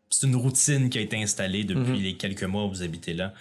[0.09, 3.33] c'est une routine qui a été installée depuis les quelques mois où vous habitez là.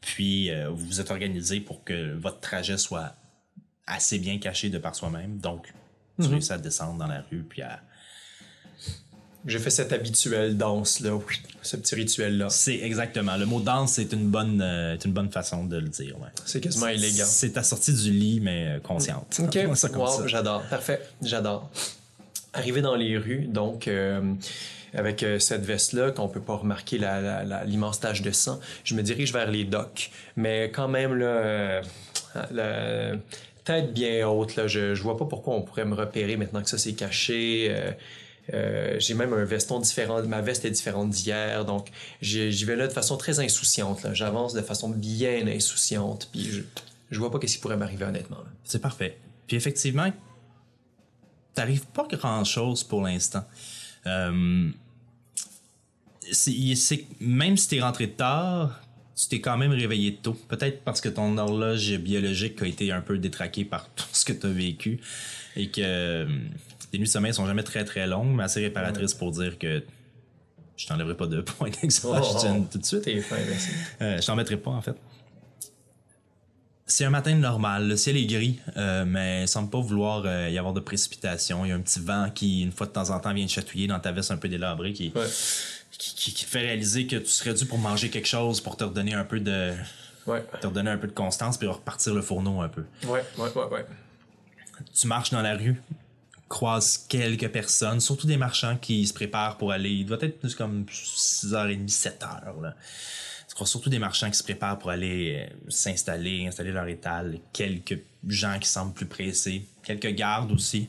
[0.00, 3.16] Puis euh, vous vous êtes organisé pour que votre trajet soit
[3.86, 5.38] assez bien caché de par soi-même.
[5.38, 5.72] Donc,
[6.18, 7.82] tu réussis à descendre dans la rue puis à.
[9.46, 11.22] J'ai fait cette habituelle danse là, oui,
[11.62, 12.50] ce petit rituel là.
[12.50, 13.36] C'est exactement.
[13.38, 16.18] Le mot danse, c'est une bonne, euh, est une bonne façon de le dire.
[16.20, 16.28] ouais.
[16.44, 17.24] C'est quasiment élégant.
[17.26, 19.40] C'est ta sortie du lit, mais euh, consciente.
[19.42, 19.58] Ok,
[19.94, 20.62] Wow, j'adore.
[20.68, 21.70] Parfait, j'adore.
[22.52, 24.20] Arrivé dans les rues, donc euh,
[24.92, 27.00] avec euh, cette veste-là, qu'on peut pas remarquer
[27.64, 30.10] l'immense tache de sang, je me dirige vers les docks.
[30.36, 31.80] Mais quand même, là,
[32.50, 33.12] la
[33.64, 36.68] tête bien haute, là, je, je vois pas pourquoi on pourrait me repérer maintenant que
[36.68, 37.74] ça c'est caché.
[38.52, 41.88] Euh, j'ai même un veston différent, ma veste est différente d'hier, donc
[42.20, 44.06] j'y vais là de façon très insouciante.
[44.12, 46.62] J'avance de façon bien insouciante, puis je,
[47.10, 48.38] je vois pas qu'est-ce qui pourrait m'arriver honnêtement.
[48.64, 49.18] C'est parfait.
[49.46, 50.12] Puis effectivement,
[51.54, 53.44] t'arrives pas grand chose pour l'instant.
[54.06, 54.70] Euh,
[57.20, 58.80] même si t'es rentré tard,
[59.16, 60.34] tu t'es quand même réveillé tôt.
[60.48, 64.32] Peut-être parce que ton horloge biologique a été un peu détraquée par tout ce que
[64.32, 65.00] t'as vécu
[65.56, 66.26] et que
[66.90, 69.82] tes nuits de sommeil sont jamais très très longues, mais assez réparatrices pour dire que
[70.76, 73.02] je t'enlèverai pas de points d'exhaustion tout de suite.
[73.02, 73.68] T'es fin, merci.
[74.00, 74.96] Euh, je t'en mettrai pas, en fait.
[76.86, 77.86] C'est un matin normal.
[77.86, 81.64] Le ciel est gris, euh, mais il semble pas vouloir euh, y avoir de précipitation.
[81.64, 83.52] Il y a un petit vent qui, une fois de temps en temps, vient te
[83.52, 85.26] chatouiller dans ta veste un peu délabrée, qui, Ouais.
[85.92, 88.76] qui, qui- qui te fait réaliser que tu serais dû pour manger quelque chose pour
[88.76, 89.72] te redonner un peu de,
[90.26, 90.44] Ouais.
[90.60, 92.84] te redonner un peu de constance puis repartir le fourneau un peu.
[93.06, 93.86] Ouais, ouais, ouais, ouais.
[94.92, 95.80] Tu marches dans la rue,
[96.50, 99.88] croises quelques personnes, surtout des marchands qui se préparent pour aller.
[99.90, 102.60] Il doit être plus comme 6h30, 7h.
[102.60, 102.74] Là.
[103.48, 107.38] Tu croises surtout des marchands qui se préparent pour aller euh, s'installer, installer leur étal.
[107.52, 109.64] Quelques gens qui semblent plus pressés.
[109.84, 110.88] Quelques gardes aussi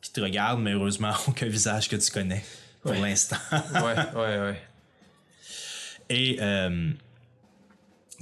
[0.00, 2.42] qui te regardent, mais heureusement, aucun visage que tu connais
[2.82, 3.00] pour Ouais.
[3.00, 3.36] l'instant.
[3.52, 4.62] Ouais, ouais, ouais.
[6.10, 6.90] Et euh,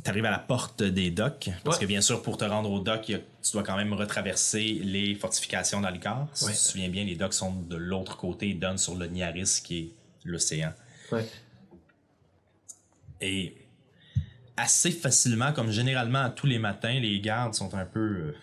[0.09, 1.51] arrives à la porte des docks.
[1.64, 1.83] Parce Ouais.
[1.83, 3.92] que bien sûr, pour te rendre aux docks, il y a- tu dois quand même
[3.92, 6.29] retraverser les fortifications d'Alcar.
[6.35, 6.53] Si Ouais.
[6.53, 9.61] tu te souviens bien, les docks sont de l'autre côté, ils donnent sur le Niaris,
[9.64, 9.88] qui est
[10.25, 10.73] l'océan.
[11.12, 11.27] Ouais.
[13.21, 13.55] Et
[14.57, 18.35] assez facilement, comme généralement tous les matins, les gardes sont un peu euh,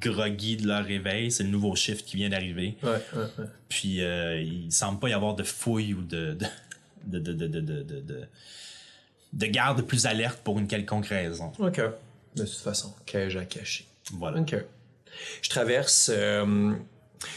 [0.00, 1.30] groggy de leur réveil.
[1.30, 2.76] C'est le nouveau shift qui vient d'arriver.
[2.82, 3.44] Ouais, ouais, ouais.
[3.68, 6.36] Puis euh, il semble pas y avoir de fouilles ou de
[7.06, 8.28] de de de
[9.34, 11.52] de de, de- de- de garde plus alerte pour une quelconque raison.
[11.58, 11.80] OK.
[12.36, 13.86] De toute façon, qu'ai-je à cacher?
[14.12, 14.40] Voilà.
[14.40, 14.54] OK.
[15.42, 16.10] Je traverse.
[16.14, 16.72] euh,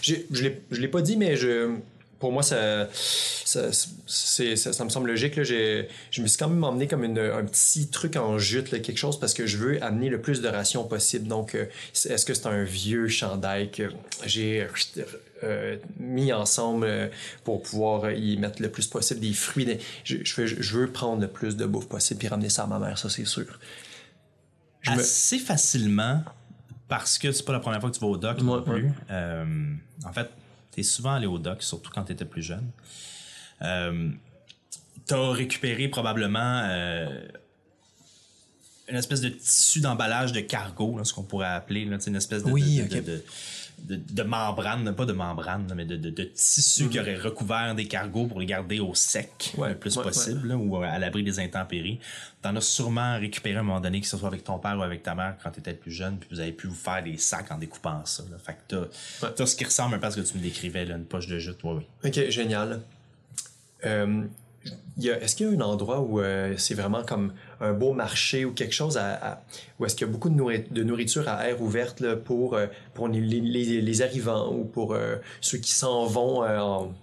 [0.01, 1.75] je je l'ai pas dit, mais je,
[2.19, 5.35] pour moi, ça, ça, ça, ça me semble logique.
[5.35, 5.43] Là.
[5.43, 8.97] Je me suis quand même emmené comme une- un petit truc en jute, là, quelque
[8.97, 11.27] chose, parce que je veux amener le plus de rations possible.
[11.27, 13.91] Donc, euh, est-ce que c'est un vieux chandail que
[14.25, 14.67] j'ai
[15.43, 17.07] euh, mis ensemble euh,
[17.43, 19.77] pour pouvoir y mettre le plus possible des fruits?
[20.03, 22.67] Je, je veux, je veux prendre le plus de bouffe possible puis ramener ça à
[22.67, 23.45] ma mère, ça, c'est sûr.
[24.81, 26.23] Je me- Assez facilement,
[26.87, 28.85] parce que c'est pas la première fois que tu vas au doc non plus.
[28.85, 28.91] ouais.
[29.11, 29.45] Euh,
[30.05, 30.29] en fait,
[30.77, 32.69] tu es souvent allé au doc, surtout quand tu étais plus jeune.
[33.63, 34.11] Euh,
[35.07, 37.27] tu as récupéré probablement euh,
[38.87, 42.43] une espèce de tissu d'emballage de cargo, là, ce qu'on pourrait appeler, là, une espèce
[42.43, 43.23] de, Oui, de, de,
[43.79, 47.87] de, de- membrane, pas de membrane, mais de, de, de tissu qui aurait recouvert des
[47.87, 49.53] cargos pour les garder au sec.
[49.57, 51.99] Ouais, le plus ouais, possible, là, ou à l'abri des intempéries.
[52.41, 54.81] T'en as sûrement récupéré à un moment donné, que ce soit avec ton père ou
[54.81, 57.17] avec ta mère quand tu étais plus jeune, puis vous avez pu vous faire des
[57.17, 58.23] sacs en découpant ça.
[58.31, 58.37] Là.
[58.37, 58.87] Fait que
[59.29, 61.27] t'as, ce qui ressemble un peu à ce que tu me décrivais, là, une poche
[61.27, 62.09] de jute, oui, oui.
[62.09, 62.81] Ok, génial.
[63.85, 64.23] Euh,
[65.21, 68.51] Est-ce qu'il y a un endroit où euh, c'est vraiment comme un beau marché ou
[68.51, 69.41] quelque chose à, à-
[69.79, 72.55] où est-ce qu'il y a beaucoup de, nourri- de nourriture à air ouverte là, pour,
[72.55, 76.93] euh, pour les, les- les- les arrivants ou pour euh, ceux qui s'en vont en-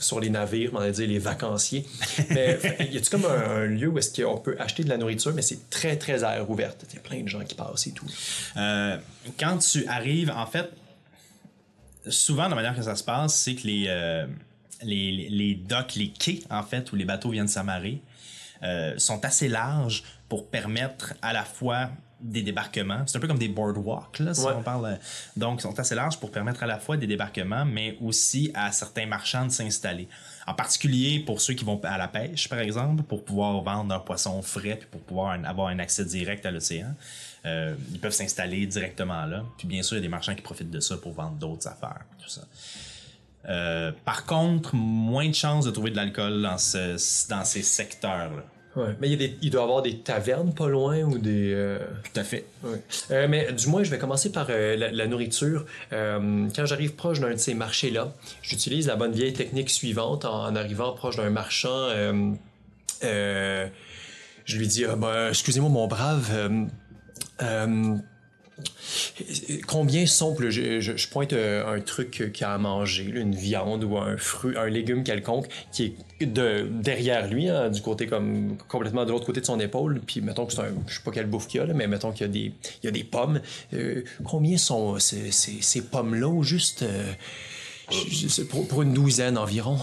[0.00, 1.84] sur les navires, on va dire les vacanciers?
[2.30, 4.96] Mais fait, y a-t-il comme un, un lieu où est-ce qu'on peut acheter de la
[4.96, 6.84] nourriture, mais c'est très très à air ouverte?
[6.90, 8.06] Il y a plein de gens qui passent et tout.
[8.56, 10.68] Quand tu arrives, en fait,
[12.08, 13.86] souvent la manière que ça se passe, c'est que les,
[14.82, 18.00] les, docks, les quais, en fait, où les bateaux viennent s'amarrer,
[18.62, 23.02] euh, sont assez larges pour permettre à la fois des débarquements.
[23.06, 24.52] C'est un peu comme des boardwalks, là, si Ouais.
[24.56, 24.86] on parle.
[24.86, 24.96] euh,
[25.36, 28.72] Donc, ils sont assez larges pour permettre à la fois des débarquements, mais aussi à
[28.72, 30.08] certains marchands de s'installer.
[30.46, 34.04] En particulier pour ceux qui vont à la pêche, par exemple, pour pouvoir vendre leurs
[34.04, 36.94] poissons frais, puis pour pouvoir avoir un accès direct à l'océan.
[37.44, 39.42] Euh, ils peuvent s'installer directement là.
[39.58, 41.66] Puis bien sûr, il y a des marchands qui profitent de ça pour vendre d'autres
[41.68, 42.40] affaires, tout ça.
[43.48, 48.42] Euh, par contre, moins de chances de trouver de l'alcool dans, ce, dans ces secteurs-là.
[48.76, 48.96] Ouais.
[49.00, 51.52] Mais il, y a des- il doit y avoir des tavernes pas loin ou des.
[51.54, 51.78] euh,
[52.12, 52.44] Tout à fait.
[52.64, 52.80] Ouais.
[53.12, 55.64] Euh, mais du moins, je vais commencer par euh, la, la nourriture.
[55.90, 60.56] Quand j'arrive proche d'un de ces marchés-là, j'utilise la bonne vieille technique suivante en, en
[60.56, 61.88] arrivant proche d'un marchand.
[63.02, 63.68] je
[64.58, 66.50] lui dis, Ah, ben, excusez-moi, mon brave.
[68.58, 68.62] Euh,
[69.50, 73.84] euh, Combien sont, je, je- pointe euh, un truc qu'il a à manger, une viande
[73.84, 78.56] ou un fruit, un légume quelconque qui est de, derrière lui, hein, du côté comme
[78.68, 80.00] complètement de l'autre côté de son épaule.
[80.06, 81.86] Puis mettons que c'est un, je sais pas quelle bouffe qu'il y a, là, mais
[81.86, 83.40] mettons qu'il y a des, il y a des pommes.
[83.74, 87.12] Euh, combien sont ces, ces- ces pommes-là juste euh,
[88.50, 89.78] pour, pour une douzaine environ?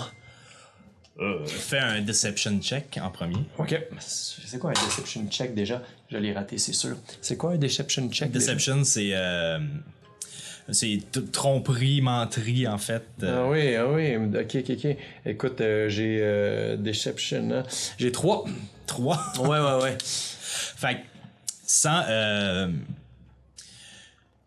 [1.45, 3.37] Fais un deception check en premier.
[3.57, 3.79] Ok.
[3.99, 5.81] C'est quoi un deception check déjà?
[6.09, 6.97] Je l'ai raté, c'est sûr.
[7.21, 8.31] C'est quoi un deception check?
[8.31, 9.11] Deception, c'est.
[9.13, 9.59] euh,
[10.71, 10.99] c'est
[11.31, 13.03] tromperie, menterie, en fait.
[13.23, 14.97] Euh, Ah oui, ah oui, ok, ok, ok.
[15.25, 17.63] Écoute, euh, j'ai euh, Deception, hein.
[17.97, 18.45] J'ai trois.
[18.87, 19.21] Trois?
[19.39, 19.97] Ouais, ouais, ouais.
[20.03, 20.99] Fait que,
[21.65, 22.03] sans.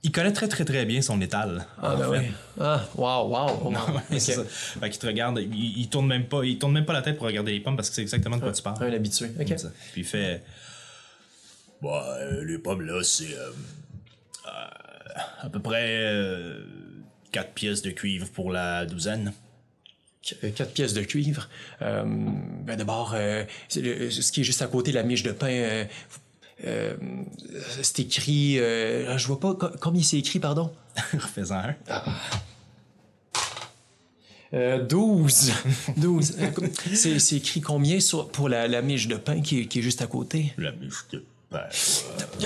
[0.04, 1.66] Euh, il connaît très, très, très bien son étal.
[1.82, 2.18] Ah, en ben fait.
[2.28, 2.32] oui.
[2.60, 3.70] Ah, wow, wow.
[3.70, 3.72] wow.
[4.10, 4.44] Ouais, c'est Ok.
[4.46, 4.78] ça.
[4.80, 7.16] Fait qu'il te regarde, il, il tourne même pas, il tourne même pas la tête
[7.16, 8.82] pour regarder les pommes parce que c'est exactement de quoi tu parles.
[8.84, 9.30] Un habitué.
[9.40, 9.46] Ok.
[9.92, 10.42] Puis il fait.
[11.82, 13.50] Bah, euh, les pommes là, c'est euh,
[14.46, 16.10] euh, à peu près
[17.32, 19.32] 4 pièces de cuivre pour la douzaine.
[20.22, 21.48] Qu- euh, Quatre pièces de cuivre.
[21.82, 25.84] Euh, ben d'abord, euh, ce qui est juste à côté la miche de pain, euh,
[26.64, 26.94] euh,
[27.82, 28.58] c'est écrit.
[28.60, 30.72] euh, je vois pas co- combien c'est écrit, pardon.
[31.12, 31.74] Refais-en un.
[34.52, 35.52] Euh, 12.
[35.96, 36.36] 12.
[37.06, 39.82] Euh, c'est écrit combien sur, pour la, la miche de pain qui est, qui est
[39.82, 40.52] juste à côté?
[40.58, 41.64] La miche de pain.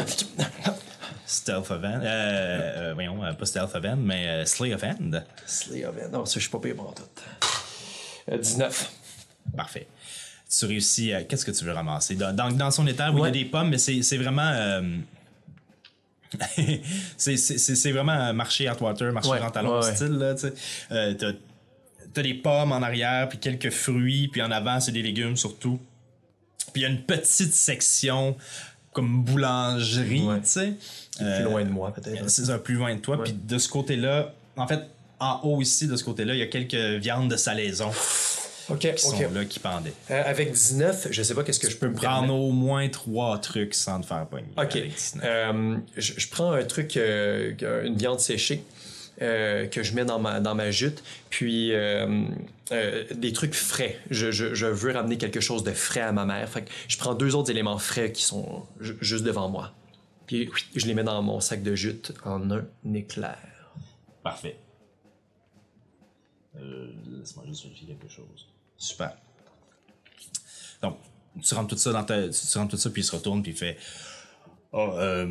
[1.27, 2.01] Stealth of Hand.
[2.03, 5.25] Euh, voyons, pas Stealth of Hand, mais Slay of Hand.
[5.47, 6.13] Slay of Hand.
[6.13, 7.03] Non, ça, je suis pas payé pour tout.
[8.31, 8.91] Euh, 19.
[9.57, 9.87] Parfait.
[10.51, 11.25] Tu réussis à.
[11.25, 12.15] Qu'est-ce que tu veux ramasser?
[12.15, 13.29] Dans, dans, dans son étal, oui, il y Ouais.
[13.29, 14.51] a des pommes, mais c'est vraiment.
[14.55, 14.81] euh,
[17.17, 19.95] c'est- vraiment marché Atwater, marché Ouais, grand talon ouais, ouais.
[19.95, 20.13] style.
[20.13, 20.35] Là.
[20.93, 21.15] Euh,
[22.15, 25.79] T'as des pommes en arrière, puis quelques fruits, puis en avant, c'est des légumes surtout.
[26.73, 28.35] Puis il y a une petite section
[28.93, 30.41] comme boulangerie, Ouais.
[30.41, 30.73] tu sais.
[31.17, 32.29] Plus Euh, loin de moi, peut-être.
[32.31, 33.23] c'est ça, plus loin de toi.
[33.23, 34.81] Puis de ce côté-là, en fait,
[35.21, 37.91] en haut ici, de ce côté-là, il y a quelques viandes de salaison
[38.71, 39.33] Ok, qui sont ok.
[39.35, 39.93] là, qui pendaient.
[40.11, 42.35] Euh, avec 19, je sais pas qu'est-ce que je peux me Prendre permettre.
[42.35, 44.49] au moins trois trucs sans te faire pogner.
[44.57, 44.77] Ok.
[44.77, 45.25] avec 19.
[45.25, 47.53] Euh, je, je prends un truc, euh,
[47.85, 48.63] une viande séchée.
[49.19, 51.73] que je mets dans ma, dans ma jute, puis
[52.71, 53.99] des trucs frais.
[54.11, 56.49] Je, je, je veux ramener quelque chose de frais à ma mère.
[56.49, 59.73] Fait que je prends deux autres éléments frais qui sont ju- juste devant moi.
[60.27, 63.39] Puis je les mets dans mon sac de jute en un éclair.
[64.23, 64.57] Parfait.
[66.61, 68.47] Euh, Laisse-moi juste vérifier quelque chose.
[68.79, 69.13] Super.
[70.83, 70.97] Donc,
[71.43, 72.29] tu rentres tout ça dans ta.
[72.29, 73.77] Tu rentres tout ça, puis il se retourne, puis il fait.
[74.73, 75.27] Ah, euh,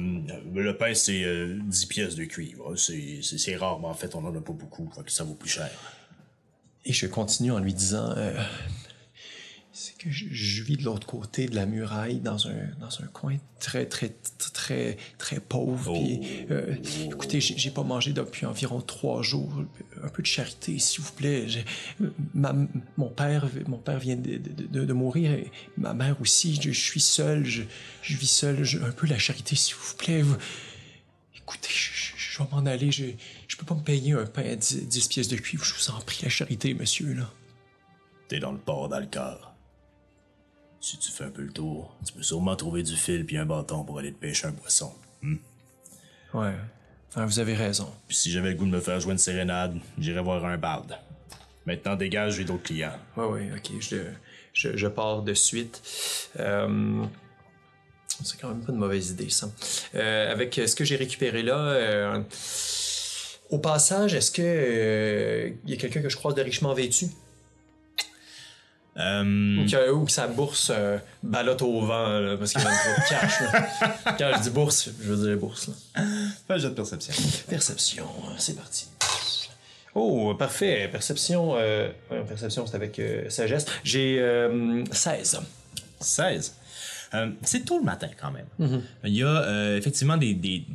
[0.54, 2.76] le pain, c'est euh, 10 pièces de cuivre.
[2.76, 5.50] C'est- C'est rare, mais en fait, on en a pas beaucoup, que ça vaut plus
[5.50, 5.70] cher.
[6.86, 8.34] Et je continue en lui disant euh,
[9.80, 13.06] C'est que je, je vis de l'autre côté de la muraille, dans un, dans un
[13.14, 14.10] coin très, très,
[14.54, 15.94] très, très, pauvre.
[15.94, 19.54] Puis, euh, écoutez, j'ai pas mangé depuis environ trois jours.
[20.04, 21.46] Un peu de charité, s'il vous plaît.
[22.34, 22.56] Ma-
[22.98, 26.56] mon, père, mon père vient de, de- de- de mourir, et ma mère aussi.
[26.60, 27.62] Je, je suis seul, je,
[28.02, 28.64] je vis seul.
[28.64, 30.24] Je- un peu la charité, s'il vous plaît.
[30.24, 30.38] Vous-
[31.36, 32.92] Écoutez, je, vais m'en aller.
[32.92, 33.06] Je,
[33.48, 35.64] je peux pas me payer un pain à 10, 10 pièces de cuivre.
[35.64, 37.32] Je vous en prie, la charité, monsieur, là.
[38.28, 39.54] T'es dans le port d'Alcar.
[40.80, 43.46] Si tu fais un peu le tour, tu peux sûrement trouver du fil puis un
[43.46, 44.94] bâton pour aller te pêcher un poisson.
[46.34, 46.54] Ouais.
[47.16, 47.92] Ah, vous avez raison.
[48.08, 50.98] Puis si j'avais le goût de me faire jouer une sérénade, j'irais voir un barde.
[51.66, 52.98] Maintenant, dégage, j'ai d'autres clients.
[53.16, 53.72] Ouais, ouais, ok.
[53.82, 53.98] Je,
[54.54, 55.82] je, je pars de suite.
[56.40, 57.04] Euh,
[58.24, 59.50] c'est quand même pas une mauvaise idée, ça.
[59.96, 62.22] Euh, avec ce que j'ai récupéré là, euh,
[63.50, 67.08] au passage, est-ce que euh, il y a quelqu'un que je croise de richement vêtu?
[68.98, 72.64] Euh, Ou, que, ou que sa bourse euh, ballotte au vent, là, parce qu'il a
[72.66, 73.42] trop de cash.
[73.42, 74.16] là.
[74.18, 75.68] Quand je dis bourse, je veux dire bourse.
[75.68, 76.04] Là.
[76.48, 77.14] fais un jet de perception.
[77.48, 78.08] Perception,
[78.38, 78.88] c'est parti.
[79.94, 80.88] Oh, parfait.
[80.92, 83.66] Perception, euh, ouais, perception, c'est avec euh, sagesse.
[83.84, 85.42] J'ai euh, 16.
[86.00, 86.56] 16.
[87.14, 88.46] Euh, c'est tôt le matin quand même.
[89.04, 90.66] Il y a euh, effectivement des, des,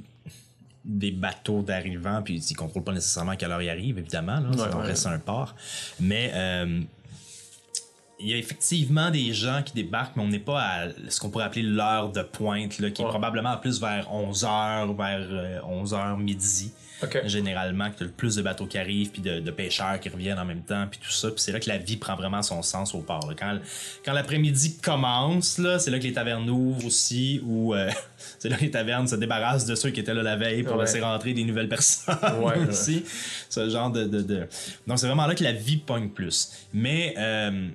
[0.85, 4.41] des bateaux d'arrivants, puis ils ne contrôlent pas nécessairement à quelle heure ils arrivent, évidemment.
[4.41, 4.87] Là, ça ouais.
[4.87, 5.55] reste un port.
[6.01, 6.81] Mais euh,
[8.23, 11.31] il y a effectivement des gens qui débarquent, mais on n'est pas à ce qu'on
[11.31, 16.19] pourrait appeler l'heure de pointe, là, qui est probablement plus vers 11h, vers euh, 11h
[16.23, 16.73] midi.
[17.03, 17.21] OK.
[17.25, 20.09] Généralement, que tu as le plus de bateaux qui arrivent, puis de, de pêcheurs qui
[20.09, 21.31] reviennent en même temps, puis tout ça.
[21.31, 23.27] Puis c'est là que la vie prend vraiment son sens au port.
[23.29, 23.35] là.
[23.37, 23.59] Quand,
[24.05, 27.91] quand l'après-midi commence, là, c'est là que les tavernes ouvrent aussi, ou euh,
[28.39, 30.77] c'est là que les tavernes se débarrassent de ceux qui étaient là la veille pour
[30.77, 30.85] Ouais.
[30.85, 32.69] laisser rentrer des nouvelles personnes ouais.
[32.69, 33.03] aussi.
[33.49, 34.47] Ce genre de, de, de-
[34.87, 36.53] Donc c'est vraiment là que la vie pogne plus.
[36.73, 37.67] Mais euh,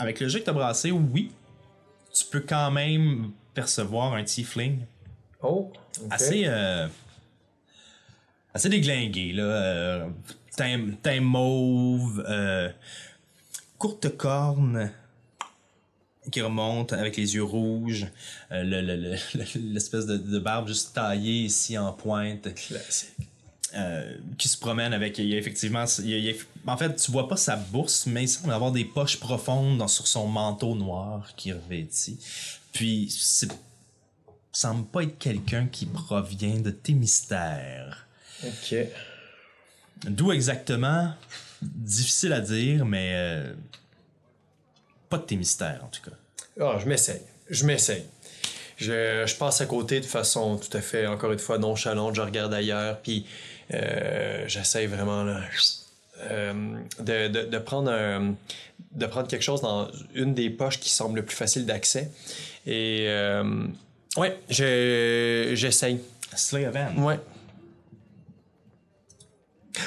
[0.00, 1.30] avec le jeu que tu as brassé, oui,
[2.12, 4.80] tu peux quand même percevoir un tiefling.
[5.42, 5.72] Oh,
[6.10, 6.86] assez euh,
[8.52, 10.08] assez déglingué là euh,
[10.56, 12.70] teint, teint mauve euh,
[13.78, 14.90] courte corne
[16.30, 18.06] qui remonte avec les yeux rouges
[18.52, 19.16] euh, le- le- le-
[19.72, 22.52] l'espèce de, de barbe juste taillée ici en pointe.
[22.54, 23.29] Classique.
[23.74, 26.34] Euh, qui se promène avec il y a effectivement il y a- il y a-
[26.72, 29.88] en fait tu vois pas sa bourse mais il semble avoir des poches profondes dans-
[29.88, 32.18] sur son manteau noir qui revêtit
[32.72, 33.48] puis c'est
[34.52, 38.06] semble pas être quelqu'un qui provient de tes mystères
[38.44, 38.74] OK.
[40.06, 41.12] d'où exactement
[41.62, 43.52] difficile à dire mais euh,
[45.08, 46.16] pas de tes mystères en tout cas
[46.60, 47.20] Ah, je m'essaye.
[47.48, 48.04] Je m'essaye.
[48.76, 52.14] Je, je passe à côté de façon tout à fait, encore une fois, nonchalante.
[52.14, 53.26] Je regarde ailleurs, puis
[53.72, 55.40] euh, j'essaye vraiment là,
[56.30, 56.52] euh,
[56.98, 58.34] de, de, de prendre un-
[58.92, 62.10] de prendre quelque chose dans une des poches qui semble le plus facile d'accès.
[62.66, 63.64] Et euh,
[64.16, 66.00] ouais, je- j'essaye.
[66.34, 66.98] Slay of Hand.
[66.98, 67.18] Ouais.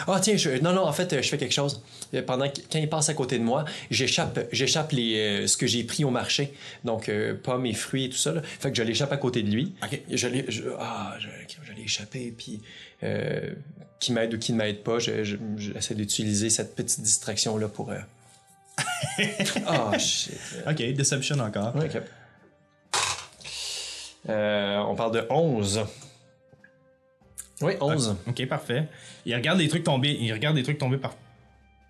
[0.08, 1.82] Ah tiens, je, non non, en fait, je fais quelque chose.
[2.13, 5.67] Euh, Pendant quand il passe à côté de moi, j'échappe, j'échappe les euh, ce que
[5.67, 6.54] j'ai pris au marché,
[6.86, 8.32] donc euh, pommes et fruits et tout ça.
[8.32, 8.41] là.
[8.43, 9.74] Fait que je l'échappe à côté de lui.
[9.84, 10.00] Ok.
[10.10, 11.28] Je l'ai, je- ah, je,
[11.63, 12.62] je l'ai échappé, puis
[13.04, 13.52] euh,
[14.00, 17.68] qui m'aide ou qui ne m'aide pas, je- je- j'essaie d'utiliser cette petite distraction là
[17.68, 17.92] pour.
[17.92, 18.00] euh,
[19.68, 20.34] Ah shit.
[20.68, 22.02] ok Deception encore Ouais, ok.
[24.30, 25.86] Euh, on parle de 11.
[27.62, 28.16] Oui, 11.
[28.28, 28.88] Ok, parfait.
[29.26, 31.16] Il regarde des trucs tomber, il regarde des trucs tomber par,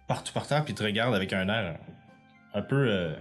[0.08, 1.78] partout par terre, puis il te regarde avec un air
[2.54, 2.88] un peu.
[2.90, 3.14] euh,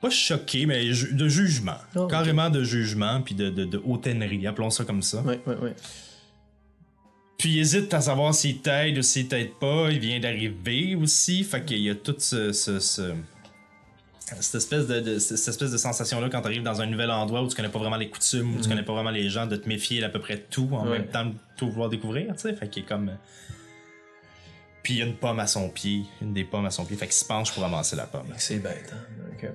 [0.00, 1.76] pas choqué, mais ju- de jugement.
[1.94, 2.08] Oh.
[2.08, 5.22] Carrément de jugement, puis de, de, de hautainerie, appelons ça comme ça.
[5.24, 5.70] Oui, oui, oui.
[7.38, 9.88] Puis il hésite à savoir s'il t'aide ou s'il t'aide pas.
[9.90, 12.52] Il vient d'arriver aussi, fait qu'il y a toute ce.
[12.52, 13.14] ce- ce-
[14.40, 17.10] cette espèce de, de- cette espèce de sensation là quand tu arrives dans un nouvel
[17.10, 19.46] endroit où tu connais pas vraiment les coutumes où tu connais pas vraiment les gens
[19.46, 21.00] de te méfier d'à peu près tout en Ouais.
[21.00, 23.10] même temps de tout vouloir découvrir tu sais fait qu'il est comme
[24.82, 26.96] puis il y a une pomme à son pied une des pommes à son pied
[26.96, 29.48] fait qu'il se penche pour ramasser la pomme C'est bête, hein?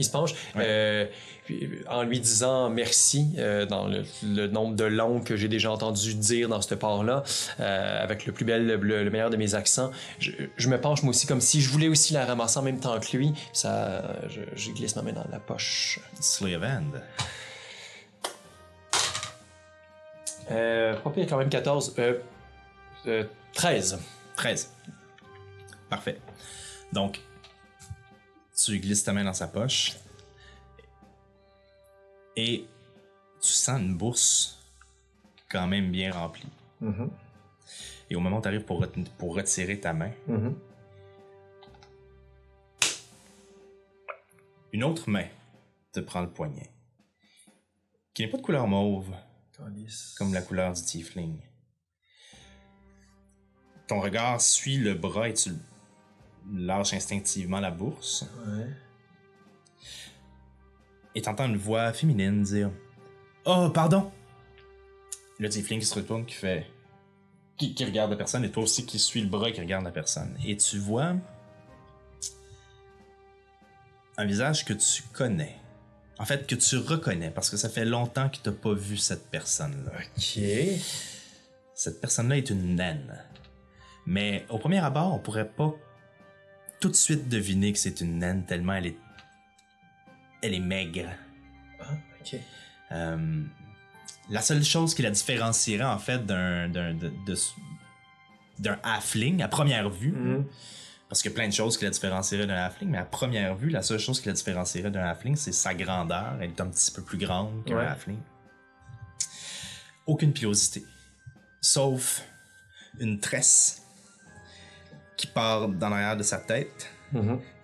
[0.00, 1.04] Il se penche euh,
[1.44, 5.70] puis, en lui disant merci euh, dans le, le nombre de langues que j'ai déjà
[5.70, 7.22] entendu dire dans ce port-là,
[7.60, 9.90] euh, avec le plus bel, le, le meilleur de mes accents.
[10.18, 12.80] Je, je me penche moi aussi comme si je voulais aussi la ramasser en même
[12.80, 13.34] temps que lui.
[13.52, 16.00] Ça, je, je glisse ma main dans la poche.
[16.40, 17.02] Hand.
[20.50, 21.94] Euh, pas pire, quand même 14.
[21.98, 22.14] Euh,
[23.06, 23.98] euh, 13.
[24.36, 24.72] 13.
[25.90, 26.18] Parfait.
[26.92, 27.20] Donc,
[28.64, 29.96] tu glisses ta main dans sa poche
[32.36, 32.66] et
[33.40, 34.58] tu sens une bourse
[35.50, 36.48] quand même bien remplie.
[38.10, 40.10] Et au moment où tu arrives pour, ret- pour retirer ta main,
[44.72, 45.26] une autre main
[45.92, 46.70] te prend le poignet,
[48.14, 49.12] qui n'est pas de couleur mauve,
[50.16, 51.40] comme la couleur du tiefling.
[53.88, 55.50] Ton regard suit le bras et tu
[56.52, 58.26] lâches instinctivement la bourse.
[61.14, 62.70] Et t'entends une voix féminine dire
[63.44, 64.10] Oh, pardon!
[65.38, 66.66] Le tiefling qui se retourne, qui fait.
[67.56, 69.84] Qui, qui regarde la personne, et toi aussi qui suis le bras et qui regarde
[69.84, 70.36] la personne.
[70.44, 71.14] Et tu vois.
[74.16, 75.56] Un visage que tu connais.
[76.18, 79.30] En fait, que tu reconnais, parce que ça fait longtemps que t'as pas vu cette
[79.30, 79.92] personne-là.
[79.94, 80.42] Ok.
[81.74, 83.18] Cette personne-là est une naine.
[84.04, 85.74] Mais au premier abord, on pourrait pas
[86.80, 88.98] tout de suite deviner que c'est une naine tellement elle est.
[90.42, 91.10] Elle est maigre.
[91.80, 91.84] Ah,
[92.20, 92.36] ok.
[92.92, 93.42] Euh,
[94.30, 96.96] la seule chose qui la différencierait en fait d'un d'un
[98.58, 100.14] d'un halfling à première vue,
[101.08, 103.54] parce qu'il y a plein de choses qui la différencieraient d'un halfling, mais à première
[103.56, 106.36] vue, la seule chose qui la différencierait d'un halfling, c'est sa grandeur.
[106.40, 107.86] Elle est un petit peu plus grande qu'un Ouais.
[107.86, 108.18] halfling.
[110.06, 110.84] Aucune pilosité,
[111.60, 112.22] sauf
[112.98, 113.79] une tresse
[115.20, 116.90] qui part dans l'arrière de sa tête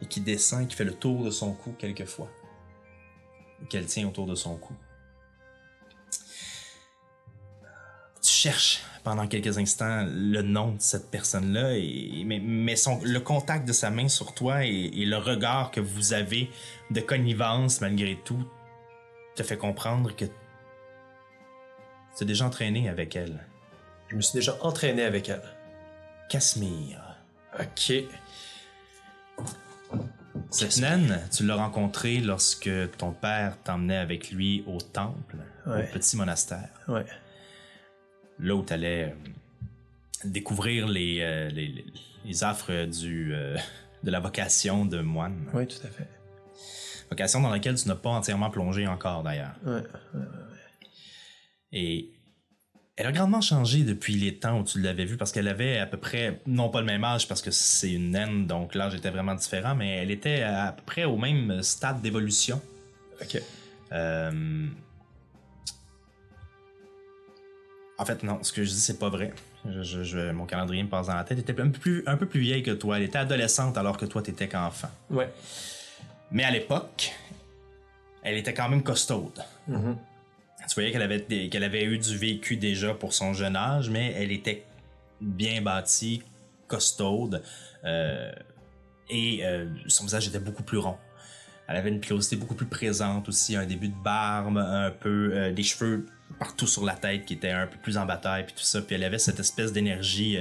[0.02, 2.28] et qui descend et qui fait le tour de son cou quelquefois.
[3.62, 4.74] Et qu'elle tient autour de son cou.
[8.20, 11.70] Tu cherches pendant quelques instants le nom de cette personne-là,
[12.26, 15.80] mais, mais son, le contact de sa main sur toi et, et le regard que
[15.80, 16.50] vous avez
[16.90, 18.44] de connivence malgré tout
[19.34, 23.46] te fait comprendre que tu es déjà entraîné avec elle.
[24.08, 25.42] Je me suis déjà entraîné avec elle.
[26.28, 27.05] Casmir.
[27.60, 27.92] Ok.
[30.50, 35.36] Cette naine, tu l'as rencontrée lorsque ton père t'emmenait avec lui au temple,
[35.66, 35.88] Ouais.
[35.88, 36.68] au petit monastère.
[36.88, 37.04] Ouais.
[38.38, 39.14] là où tu allais
[40.24, 43.56] découvrir les, euh, les, affres du, euh,
[44.04, 45.48] de la vocation de moine.
[45.54, 46.08] Oui, tout à fait.
[47.10, 49.54] Vocation dans laquelle tu n'as pas entièrement plongé encore d'ailleurs.
[49.64, 49.82] Ouais.
[51.72, 52.10] Et
[52.96, 55.86] elle a grandement changé depuis les temps où tu l'avais vue parce qu'elle avait à
[55.86, 59.10] peu près, non pas le même âge parce que c'est une naine, donc l'âge était
[59.10, 62.60] vraiment différent, mais elle était à peu près au même stade d'évolution.
[63.20, 63.40] Ok.
[63.92, 64.66] Euh,
[67.98, 69.32] En fait, non, ce que je dis, c'est pas vrai.
[69.66, 71.38] Je, je- je- mon calendrier me passe dans la tête.
[71.38, 72.98] Elle était un peu, plus, un peu plus vieille que toi.
[72.98, 74.90] Elle était adolescente alors que toi, t'étais qu'enfant.
[75.08, 75.30] Ouais.
[76.30, 77.12] Mais à l'époque,
[78.22, 79.42] elle était quand même costaude.
[79.70, 79.96] Mm-hmm.
[80.68, 84.12] Tu voyais qu'elle avait, qu'elle avait eu du vécu déjà pour son jeune âge, mais
[84.16, 84.66] elle était
[85.20, 86.22] bien bâtie,
[86.66, 87.42] costaude,
[87.84, 88.32] euh,
[89.08, 90.96] et euh, son visage était beaucoup plus rond.
[91.68, 95.52] Elle avait une pilosité beaucoup plus présente aussi, un début de barbe, un peu euh,
[95.52, 96.06] des cheveux
[96.38, 98.82] partout sur la tête qui étaient un peu plus en bataille, puis tout ça.
[98.82, 100.38] Puis elle avait cette espèce d'énergie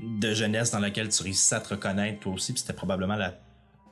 [0.00, 3.34] de jeunesse dans laquelle tu réussissais à te reconnaître toi aussi, puis c'était probablement la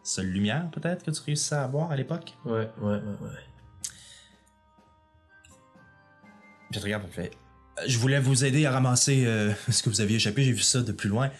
[0.04, 2.34] seule lumière peut-être que tu réussissais à avoir à l'époque.
[2.44, 3.47] Ouais, ouais, ouais, ouais.
[6.70, 7.30] Puis elle te regarde, elle fait
[7.86, 10.82] Je voulais vous aider à ramasser euh, ce que vous aviez échappé, j'ai vu ça
[10.82, 11.30] de plus loin.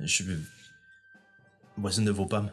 [0.00, 0.24] Je.
[1.76, 2.50] Voici une de vos pommes.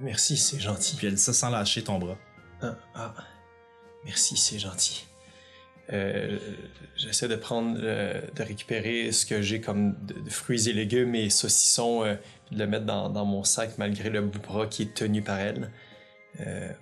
[0.00, 0.96] Merci, c'est gentil.
[0.96, 2.18] Puis elle dit ça sans lâcher ton bras.
[2.60, 3.14] Ah, ah.
[4.04, 5.06] Merci, c'est gentil.
[5.92, 6.38] Euh,
[6.96, 11.14] J'essaie de prendre, euh, de récupérer ce que j'ai comme de, de fruits et légumes
[11.14, 12.14] et saucissons, euh,
[12.46, 15.22] puis de le mettre dans, dans mon sac malgré le bout bras qui est tenu
[15.22, 15.70] par elle.
[16.40, 16.72] Euh,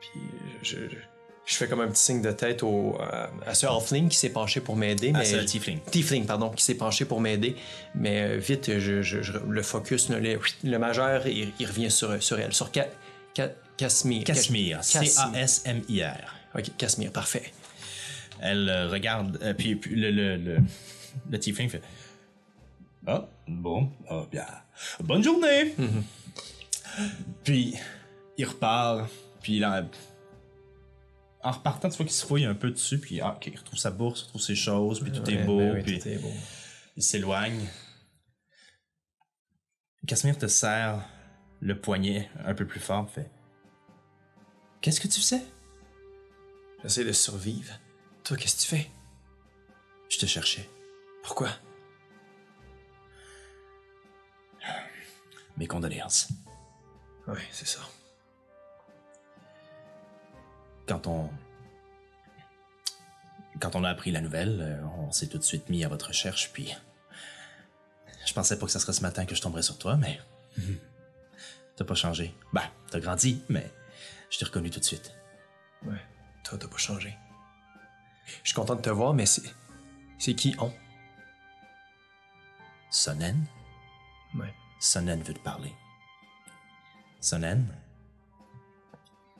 [0.00, 0.20] puis
[0.62, 0.96] je, je,
[1.44, 4.28] je fais comme un petit signe de tête au, à, à ce halfling qui s'est
[4.30, 5.10] penché pour m'aider.
[5.14, 5.80] Ah, mais c'est le tiefling.
[5.90, 7.56] Tiefling, pardon, qui s'est penché pour m'aider.
[7.94, 12.38] Mais euh, vite, je, je- je- le focus, le, majeur, il, il revient sur, sur
[12.38, 12.86] elle, sur Ca,
[13.36, 14.22] Ca- Casmir.
[14.24, 14.78] Casimir.
[14.78, 15.10] Casmir.
[15.10, 16.34] C-A-S-M-I-R.
[16.56, 17.52] Ok, Casmir, parfait.
[18.40, 20.56] Elle euh, regarde, euh, puis, puis le, le, le,
[21.30, 21.82] le tiefling fait
[23.06, 24.46] Ah, bon, ah, bien.
[25.00, 25.74] Bonne journée!
[27.44, 27.74] Puis,
[28.36, 29.08] il repart,
[29.42, 29.84] puis là,
[31.44, 33.90] en repartant, tu vois qu'il se fouille un peu dessus, puis ah, il retrouve sa
[33.90, 36.18] bourse, il retrouve ses choses, puis tout est Ouais, beau, ben oui, puis tout est
[36.18, 36.32] beau.
[36.96, 37.68] il s'éloigne.
[40.06, 41.04] Casimir te serre
[41.60, 43.30] le poignet un peu plus fort, fait
[44.80, 45.42] Qu'est-ce que tu faisais
[46.82, 47.72] J'essaie de survivre.
[48.24, 48.90] Toi, qu'est-ce que tu fais?
[50.08, 50.68] Je te cherchais.
[51.22, 51.48] Pourquoi?
[55.56, 56.28] Mes condoléances.
[57.28, 57.80] Ouais, c'est ça.
[60.86, 61.30] Quand on.
[63.60, 66.08] Quand on a appris la nouvelle, euh, on s'est tout de suite mis à votre
[66.08, 66.74] recherche, puis.
[68.26, 70.20] Je pensais pas que ça serait ce matin que je tomberais sur toi, mais.
[71.76, 72.34] T'as pas changé.
[72.52, 73.72] Ben, t'as grandi, mais
[74.30, 75.14] je t'ai reconnu tout de suite.
[75.84, 76.00] Ouais.
[76.44, 77.16] Toi, t'as pas changé.
[78.42, 79.42] Je suis content de te voir, mais c'est.
[80.18, 80.72] C'est qui on?
[82.90, 83.44] Sonnen?
[84.34, 84.52] Ouais.
[84.80, 85.72] Sonnen veut te parler.
[87.20, 87.66] Sonnen?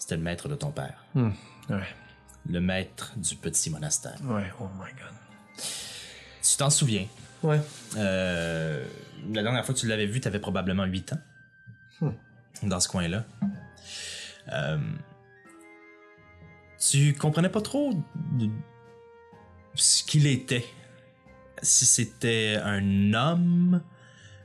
[0.02, 1.04] C'était le maître de ton père.
[1.14, 1.86] Ouais.
[2.50, 4.16] Le maître du petit monastère.
[4.24, 5.14] Ouais, oh my god.
[6.42, 7.06] Tu t'en souviens?
[7.44, 7.60] Ouais.
[7.96, 8.84] Euh,
[9.32, 12.10] la dernière fois que tu l'avais vu, tu avais probablement 8 ans.
[12.64, 13.24] Dans ce coin-là.
[14.52, 14.78] Euh,
[16.80, 17.92] tu comprenais pas trop
[18.32, 18.50] de-
[19.76, 20.66] ce qu'il était.
[21.62, 23.82] Si c'était un homme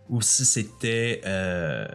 [0.07, 1.87] ou si c'était euh,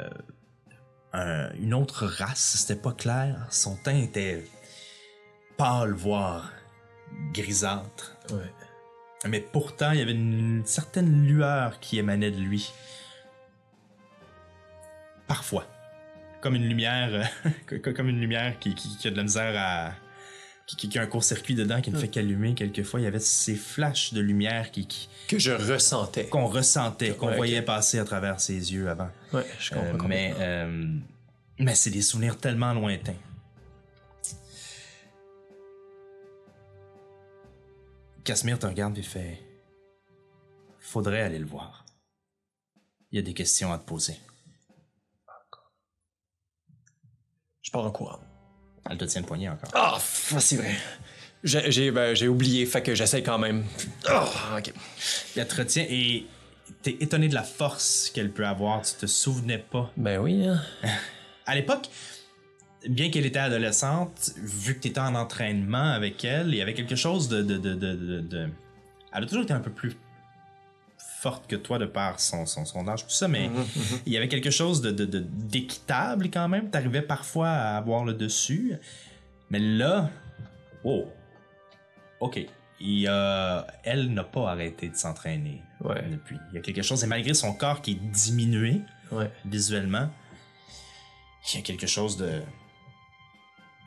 [1.12, 3.46] un- une autre race, c'était pas clair.
[3.50, 4.44] Son teint était
[5.56, 6.50] pâle, voire
[7.32, 8.16] grisâtre.
[8.30, 8.50] Ouais.
[9.28, 12.72] Mais pourtant, il y avait une certaine lueur qui émanait de lui.
[15.26, 15.66] Parfois.
[16.40, 17.50] Comme une lumière, euh,
[17.82, 19.92] co- comme une lumière qui, qui- qui a de la misère à.
[20.72, 22.54] Qui, qui- qui a un court-circuit dedans, qui ne fait qu'allumer.
[22.54, 26.26] Quelquefois, il y avait ces flashs de lumière qui, qui- Que je ressentais.
[26.26, 29.10] qu'on ressentait, qu'on Ouais, voyait passer à travers ses yeux avant.
[29.32, 30.04] Ouais, je comprends.
[30.04, 30.96] Euh, mais euh,
[31.58, 33.14] mais c'est des souvenirs tellement lointains.
[38.24, 39.40] Casimir te regarde et fait
[40.78, 41.84] Faudrait aller le voir.
[43.10, 44.16] Il y a des questions à te poser.
[47.62, 48.20] Je pars en courant.
[48.90, 49.70] Elle te tient le poignet encore.
[49.74, 50.74] Ah, f- c'est vrai.
[51.44, 53.64] J'ai ben, j'ai oublié, fait que j'essaie quand même.
[54.08, 54.26] Ah,
[54.58, 54.72] ok.
[55.36, 56.26] Elle te retient et
[56.82, 58.82] t'es étonné de la force qu'elle peut avoir.
[58.82, 59.90] Tu te souvenais pas.
[59.96, 60.60] Ben oui, hein.
[61.46, 61.86] À l'époque,
[62.88, 66.74] bien qu'elle était adolescente, vu que tu étais en entraînement avec elle, il y avait
[66.74, 68.48] quelque chose de, de, de, de, de- de-
[69.12, 69.96] Elle a toujours été un peu plus
[71.22, 73.48] forte que toi de par son, son, son âge, tout ça, mais
[74.06, 76.68] il y avait quelque chose de, d'équitable quand même.
[76.68, 78.74] T'arrivais parfois à avoir le dessus.
[79.50, 80.10] Mais là,
[80.82, 81.06] oh,
[82.20, 82.40] ok.
[82.80, 86.02] Il a- elle n'a pas arrêté de s'entraîner Ouais.
[86.10, 86.36] depuis.
[86.50, 88.80] Il y a quelque chose, et malgré son corps qui est diminué,
[89.12, 89.30] Ouais.
[89.44, 90.08] visuellement,
[91.52, 92.42] il y a quelque chose de.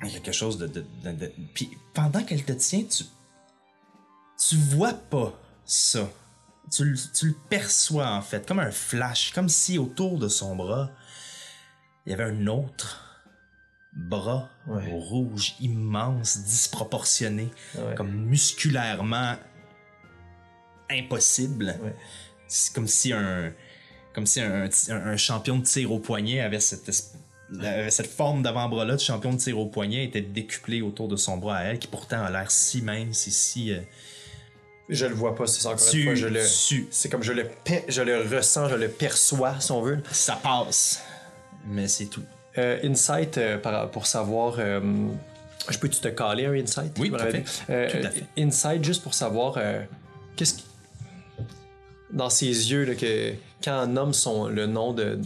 [0.04, 0.68] Il y a quelque chose de.
[0.68, 3.04] de- de- de- Puis pendant qu'elle te tient, tu.
[4.48, 5.34] Tu vois pas
[5.66, 6.08] ça.
[6.76, 10.56] Tu, le- tu le perçois en fait, comme un flash, comme si autour de son
[10.56, 10.92] bras,
[12.06, 13.02] il y avait un autre
[13.94, 14.92] bras Ouais.
[14.92, 17.96] rouge, immense, disproportionné, Ouais.
[17.96, 19.36] comme musculairement
[20.90, 21.76] impossible.
[21.82, 21.96] Ouais.
[22.48, 23.52] C'est comme si un
[24.14, 26.90] comme si un, un- un champion de tir au poignet avait cette,
[27.60, 31.36] avait cette forme d'avant-bras-là de champion de tir au poignet était décuplé autour de son
[31.38, 33.72] bras à elle, qui pourtant a l'air si mince et si...
[33.74, 33.82] euh,
[34.88, 36.16] Je le vois pas, c'est ça, encore Tu- une fois.
[36.16, 36.42] Je le,
[36.92, 37.48] c'est comme je le,
[37.88, 40.00] je le ressens, je le perçois, si on veut.
[40.12, 41.02] ça passe.
[41.68, 42.22] Mais c'est tout.
[42.58, 43.58] Euh, insight, euh,
[43.88, 44.56] pour savoir.
[44.60, 44.80] euh,
[45.70, 46.96] je peux-tu te caler un insight?
[47.00, 47.42] Oui, tout à fait.
[47.44, 48.24] Tout à fait.
[48.38, 49.58] Insight, juste pour savoir.
[50.36, 50.66] qu'est-ce qui.
[52.12, 53.34] Dans ses yeux, là, que,
[53.64, 55.20] quand un nomme son, le nom de,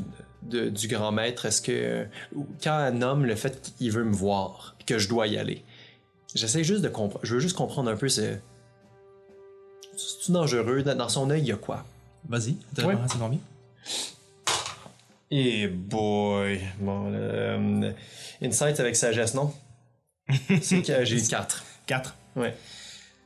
[0.43, 2.05] de- du grand maître, est-ce que.
[2.64, 5.64] Quand un nomme le fait qu'il veut me voir, que je dois y aller,
[6.34, 7.26] j'essaie juste de comprendre.
[7.26, 8.41] Je veux juste comprendre un peu, c'est.
[10.26, 10.84] C'est dangereux?
[10.84, 11.86] Dans son œil, il y a quoi?
[12.28, 12.95] Vas-y, t'as Ouais.
[13.12, 13.39] c'est combien?
[15.32, 16.60] Et boy.
[16.80, 17.91] Bon, euh,
[18.41, 19.54] Insight avec sagesse, non?
[20.62, 21.64] C'est que j'ai eu 4.
[21.86, 22.16] 4.
[22.36, 22.56] Ouais.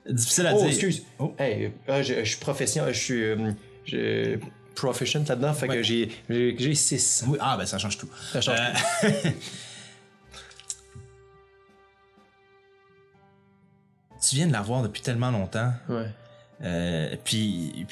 [0.09, 0.67] Difficile à Oh, dire.
[0.67, 1.03] excuse.
[1.19, 1.33] Oh.
[1.37, 3.51] Hey, euh, je, je suis professionnel, je suis euh,
[3.85, 4.37] je-
[4.75, 5.75] proficient là-dedans, fait Ouais.
[5.77, 7.23] que j'ai j'ai- j'ai 6.
[7.27, 8.09] Oui, ah ben ça change tout.
[8.33, 8.57] Ça change
[9.03, 9.09] Euh,
[14.21, 15.71] tu viens de la voir depuis tellement longtemps.
[15.89, 16.07] Ouais.
[16.61, 17.85] Euh, puis,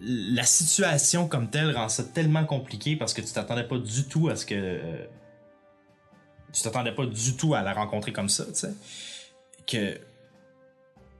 [0.00, 4.28] la situation comme telle rend ça tellement compliqué parce que tu t'attendais pas du tout
[4.28, 4.54] à ce que.
[4.54, 5.04] euh,
[6.52, 8.70] tu t'attendais pas du tout à la rencontrer comme ça, tu sais.
[9.66, 9.98] Que.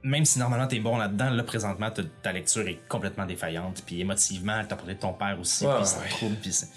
[0.03, 1.91] Même si normalement t'es bon là-dedans, là présentement
[2.23, 3.83] ta, lecture est complètement défaillante.
[3.85, 5.65] Puis émotivement, elle t'a parlé de ton père aussi.
[5.67, 6.07] Ouais, puis ça ouais.
[6.07, 6.35] te trouble.
[6.41, 6.69] Puis c'est-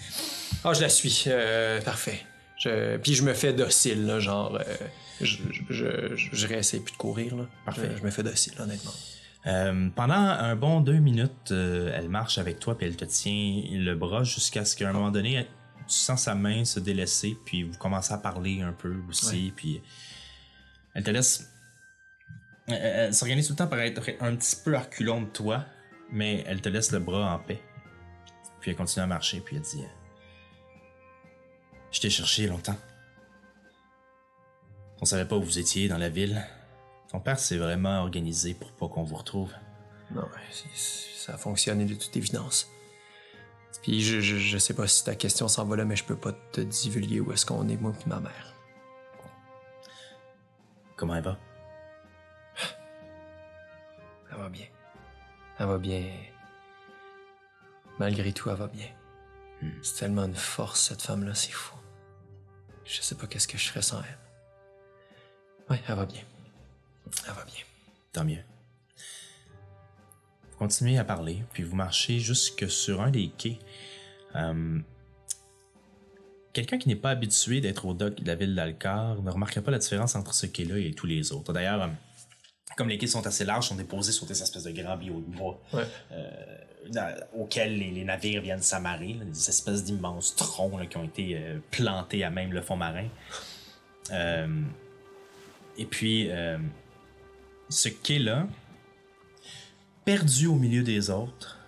[0.63, 1.23] Ah, je la suis.
[1.27, 2.19] euh, parfait.
[2.59, 4.55] Je, puis je me fais docile, là, genre.
[4.55, 4.63] euh,
[5.21, 5.37] je,
[5.69, 7.45] je, je, je réessaye plus de courir, là.
[7.65, 7.89] Parfait.
[7.93, 8.93] Je, je me fais docile, honnêtement.
[9.47, 13.61] Euh, pendant un bon deux minutes, euh, elle marche avec toi puis elle te tient
[13.71, 15.47] le bras jusqu'à ce qu'à un moment donné, elle-
[15.87, 19.81] tu sens sa main se délaisser, puis vous commencez à parler un peu aussi, puis
[20.95, 21.51] elle te laisse.
[22.67, 25.63] Elle, elle- elle s'organise tout le temps pour être un petit peu reculon de toi,
[26.11, 27.61] mais elle te laisse le bras en paix.
[28.61, 29.83] Puis elle continue à marcher, puis elle dit
[31.91, 32.77] Je t'ai cherché longtemps.
[35.01, 36.43] On savait pas où vous étiez dans la ville.
[37.15, 39.53] Ton père s'est vraiment organisé pour pas qu'on vous retrouve.
[40.13, 40.27] Non,
[40.73, 42.69] ça a fonctionné de toute évidence.
[43.83, 46.17] Puis je, je, je sais pas si ta question s'en va là, mais je peux
[46.17, 48.53] pas te divulguer où est-ce qu'on est, moi et ma mère.
[50.97, 51.39] Comment elle va?
[54.33, 54.67] Elle va bien.
[55.57, 56.11] Elle va bien.
[57.97, 58.89] Malgré tout, elle va bien.
[59.81, 61.77] C'est tellement une force, cette femme-là, c'est fou.
[62.83, 64.19] Je sais pas qu'est-ce que je ferais sans elle.
[65.69, 66.21] Ouais, elle va bien.
[67.27, 67.63] Elle va bien.
[68.13, 68.43] Tant mieux.
[70.51, 73.59] Vous continuez à parler, puis vous marchez jusque sur un des quais.
[74.35, 74.79] Euh,
[76.53, 79.71] Quelqu'un qui n'est pas habitué d'être au dock de la ville d'Alcar ne remarquera pas
[79.71, 81.51] la différence entre ce quai-là et tous les autres.
[81.51, 81.87] D'ailleurs, euh,
[82.77, 85.35] comme les quais sont assez larges, sont déposés sur des espèces de grands billots de
[85.35, 85.83] bois Ouais.
[86.91, 91.37] dans- auxquels les, les navires viennent s'amarrer, des espèces d'immenses troncs là, qui ont été
[91.37, 93.09] euh, plantés à même le fond marin.
[94.11, 94.47] Euh,
[95.77, 96.29] et puis,
[97.69, 98.47] ce quai-là,
[100.03, 101.59] perdu au milieu des autres,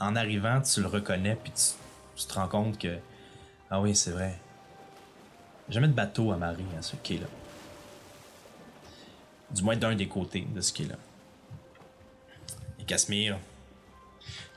[0.00, 2.98] en arrivant, tu le reconnais, puis tu, te rends compte que,
[3.70, 4.38] ah oui, c'est vrai,
[5.68, 7.26] jamais de bateau amarré à ce quai-là.
[9.50, 10.96] Du moins d'un des côtés de ce quai-là.
[12.80, 13.38] Et Casmir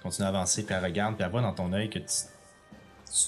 [0.01, 2.05] continue à avancer, puis elle regarde, puis elle voit dans ton œil que tu,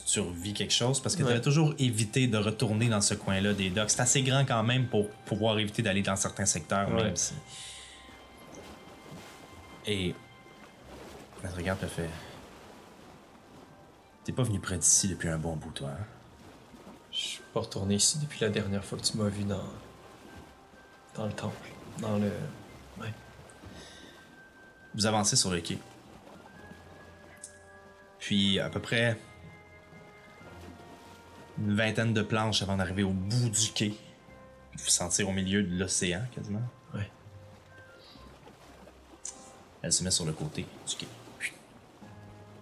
[0.06, 3.54] tu, revis quelque chose, parce que tu avais toujours évité de retourner dans ce coin-là
[3.54, 3.90] des docks.
[3.90, 7.04] C'est assez grand quand même pour pouvoir éviter d'aller dans certains secteurs, Ouais.
[7.04, 7.34] même si.
[9.88, 10.14] Et.
[11.44, 12.10] Elle regarde, elle fait.
[14.26, 16.06] T'es pas venu près d'ici depuis un bon bout, toi, hein?
[17.12, 19.64] Je suis pas retourné ici depuis la dernière fois que tu m'as vu dans.
[21.16, 21.70] dans le temple.
[22.00, 22.32] Dans le.
[23.00, 23.14] Ouais.
[24.94, 25.80] Vous avancez sur le quai.
[28.20, 29.18] Puis à peu près
[31.60, 33.90] une vingtaine de planches avant d'arriver au bout du quai.
[33.90, 36.62] Vous vous sentir au milieu de l'océan quasiment.
[36.94, 37.10] Ouais.
[39.82, 41.08] Elle se met sur le côté du quai.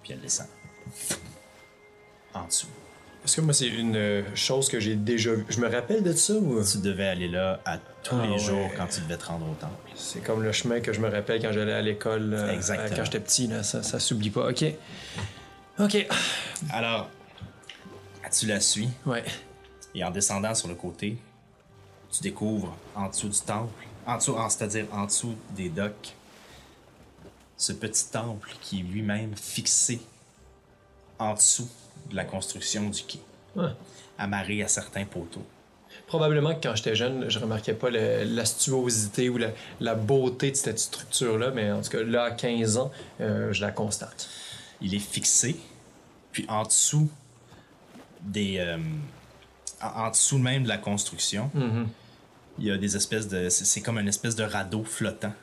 [0.04, 0.48] Puis elle descend.
[2.34, 2.68] En dessous.
[3.26, 5.46] Est-ce que moi, c'est une euh, chose que j'ai déjà vue?
[5.50, 6.64] Je me rappelle de ça ou?
[6.64, 8.38] Tu devais aller là à tous Ah les ouais.
[8.40, 9.74] jours quand tu devais te rendre au temple.
[9.96, 12.34] C'est comme le chemin que je me rappelle quand j'allais à l'école.
[12.34, 12.88] euh, Exactement.
[12.90, 13.64] euh, Quand j'étais petit, là.
[13.64, 14.48] Ça, ça s'oublie pas.
[14.50, 14.64] Ok.
[15.80, 16.08] Ok.
[16.70, 17.10] Alors,
[18.30, 18.90] tu la suis.
[19.06, 19.24] Ouais.
[19.96, 21.18] Et en descendant sur le côté,
[22.12, 26.14] tu découvres en dessous du temple, en dessous, c'est-à-dire en dessous des docks,
[27.58, 30.00] ce petit temple qui est lui-même fixé
[31.20, 31.68] en dessous
[32.10, 33.20] de la construction du quai,
[33.56, 33.70] Ouais.
[34.20, 35.46] amarré à certains poteaux.
[36.06, 39.50] Probablement que quand j'étais jeune, je remarquais pas le- l'astuosité ou la,
[39.82, 43.62] la beauté de cette structure-là, mais en tout cas, là, à 15 ans, euh, je
[43.62, 44.30] la constate.
[44.80, 45.58] Il est fixé,
[46.32, 47.10] puis en dessous
[48.22, 48.78] des, euh,
[49.82, 51.50] en, en dessous même de la construction,
[52.60, 55.34] il y a des espèces de, c'est comme une espèce de radeau flottant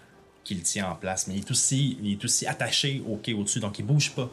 [0.43, 3.33] qui le tient en place, mais il est aussi, il est aussi attaché au quai
[3.35, 4.29] au-dessus, donc il bouge pas.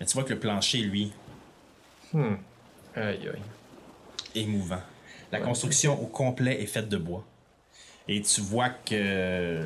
[0.00, 1.12] Mais tu vois que le plancher, lui,
[2.14, 2.24] Aïe,
[2.96, 3.42] aïe.
[4.34, 4.80] est mouvant.
[5.32, 7.24] La construction au complet est faite de bois.
[8.08, 9.62] Et tu vois que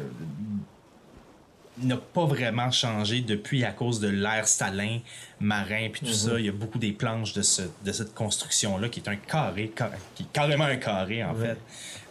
[1.82, 4.98] n'a pas vraiment changé depuis à cause de l'air salin,
[5.40, 6.38] marin, puis tout ça.
[6.38, 9.72] Il y a beaucoup des planches de, ce- de cette construction-là qui est un carré,
[9.74, 11.56] car- qui est carrément un carré en fait.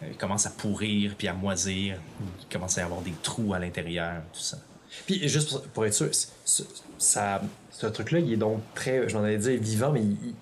[0.03, 1.97] Euh, Il commence à pourrir puis à moisir.
[2.41, 4.57] Il commence à y avoir des trous à l'intérieur, tout ça.
[5.05, 6.63] Puis, juste pour, pour être sûr, c- c-
[6.97, 7.41] ça,
[7.71, 10.35] ce truc-là, il est donc très, j'en allais dire vivant, mais il, il-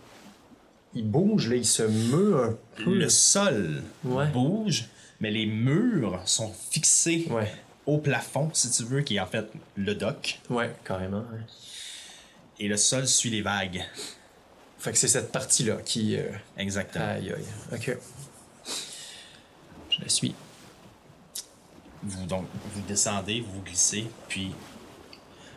[0.97, 2.93] il bouge, là, il se meut un peu.
[2.95, 4.27] Le sol Ouais.
[4.27, 4.85] bouge,
[5.19, 7.51] mais les murs sont fixés Ouais.
[7.85, 10.39] Au plafond, si tu veux, qui est en fait le dock.
[10.49, 11.19] Ouais, carrément.
[11.19, 11.39] ouais.
[12.59, 13.83] Et le sol suit les vagues.
[14.79, 16.15] Fait que c'est cette partie-là qui.
[16.17, 17.05] euh, Exactement.
[17.05, 17.45] Aïe, aïe.
[17.73, 17.97] Ok.
[19.89, 20.33] Je la suis.
[22.03, 24.51] Vous, donc, vous descendez, vous glissez, puis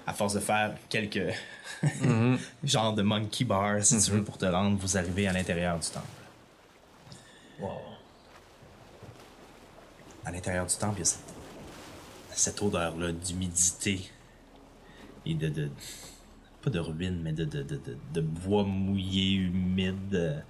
[0.06, 1.34] à force de faire quelques
[2.64, 5.86] genres de monkey bars, si tu veux, pour te rendre, vous arrivez à l'intérieur du
[5.88, 6.06] temple.
[7.60, 7.70] Wow.
[10.24, 11.20] À l'intérieur du temple, il y a cette,
[12.38, 14.08] cette odeur-là d'humidité
[15.26, 15.70] et de, de-
[16.62, 17.80] Pas de ruines, mais de, de, de,
[18.14, 20.40] de- bois mouillé, humide, euh,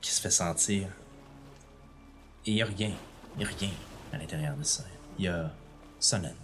[0.00, 0.88] qui se fait sentir.
[2.46, 2.92] Et il n'y a rien.
[3.36, 3.70] Il n'y a rien
[4.12, 4.84] à l'intérieur de ça.
[5.18, 5.52] Il y a
[6.00, 6.34] Sonnen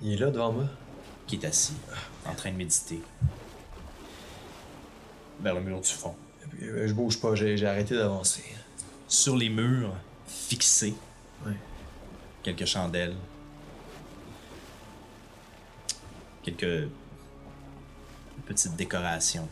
[0.00, 0.66] Il est là devant moi.
[1.26, 1.74] qui est assis,
[2.26, 3.00] en train de méditer.
[5.40, 6.14] vers le mur du fond.
[6.62, 8.44] Euh, je bouge pas, j'ai j'ai arrêté d'avancer.
[9.08, 9.94] Sur les murs,
[10.26, 10.94] fixés,
[11.46, 11.56] Ouais.
[12.42, 13.16] Quelques chandelles,
[16.42, 16.88] quelques
[18.46, 19.48] petites décorations.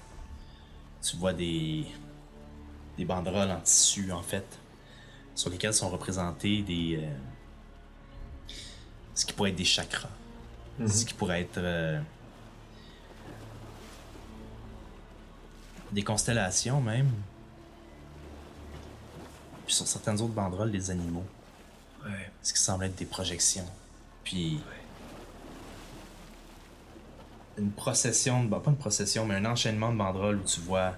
[1.03, 1.87] Tu vois des,
[2.97, 4.47] des banderoles en tissu, en fait,
[5.35, 6.99] sur lesquelles sont représentés des.
[7.03, 7.17] euh,
[9.15, 10.09] ce qui pourrait être des chakras.
[10.87, 11.59] Ce qui pourrait être.
[11.59, 12.01] euh,
[15.93, 17.11] des constellations, même.
[19.67, 21.25] Puis sur certaines autres banderoles, des animaux
[22.09, 22.31] Ouais.
[22.43, 23.67] ce qui semble être des projections.
[24.25, 24.61] Puis.
[27.59, 30.95] Une procession, de- bah, pas une procession, mais un enchaînement de banderoles où tu vois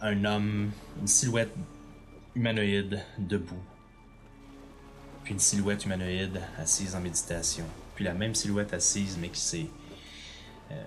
[0.00, 1.54] un homme, une silhouette
[2.34, 3.62] humanoïde debout.
[5.22, 7.64] Puis une silhouette humanoïde assise en méditation.
[7.94, 9.66] Puis la même silhouette assise, mais qui s'est.
[10.72, 10.82] euh,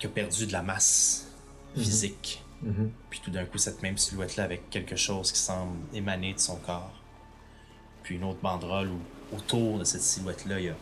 [0.00, 1.28] qui a perdu de la masse
[1.76, 2.42] physique.
[3.08, 6.56] Puis tout d'un coup, cette même silhouette-là avec quelque chose qui semble émaner de son
[6.56, 6.92] corps
[8.08, 10.74] puis une autre banderole où autour de cette silhouette-là, il y a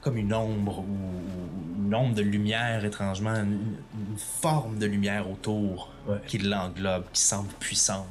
[0.00, 5.28] comme une ombre ou, ou une ombre de lumière étrangement, une, une forme de lumière
[5.30, 6.16] autour Ouais.
[6.26, 8.06] qui l'englobe, qui semble puissante.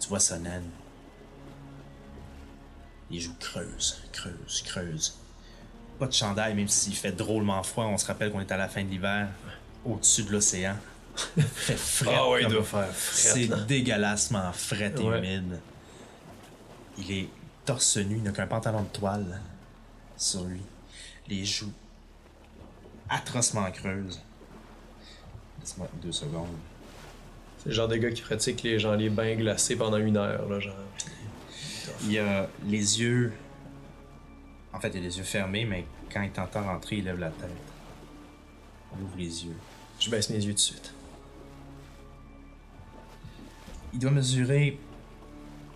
[0.00, 0.62] Tu vois Sonnen.
[3.10, 5.18] Il joue creuse, creuse, creuse.
[5.98, 7.86] Pas de chandail, même s'il fait drôlement froid.
[7.86, 9.28] On se rappelle qu'on est à la fin de l'hiver,
[9.84, 10.76] au-dessus de l'océan.
[11.36, 12.14] Il fait frais.
[12.16, 12.94] Ah ouais, il doit faire frette,
[13.38, 15.18] C'est dégueulassement frais et Ouais.
[15.18, 15.60] humide.
[16.98, 17.28] Il est
[17.64, 19.40] torse nu, il n'a qu'un pantalon de toile
[20.16, 20.60] sur lui.
[21.28, 21.72] Les joues
[23.08, 24.20] atrocement creuses.
[25.60, 26.48] Laisse-moi deux secondes.
[27.58, 30.48] C'est le genre de gars qui pratique les, genre, les bains glacés pendant une heure,
[30.48, 30.74] là, genre.
[32.04, 33.32] Il a les yeux.
[34.72, 37.30] En fait, il a les yeux fermés, mais quand il t'entend rentrer, il lève la
[37.30, 37.50] tête.
[38.96, 39.56] Il ouvre les yeux.
[40.00, 40.92] Je baisse mes yeux tout de suite.
[43.92, 44.78] Il doit mesurer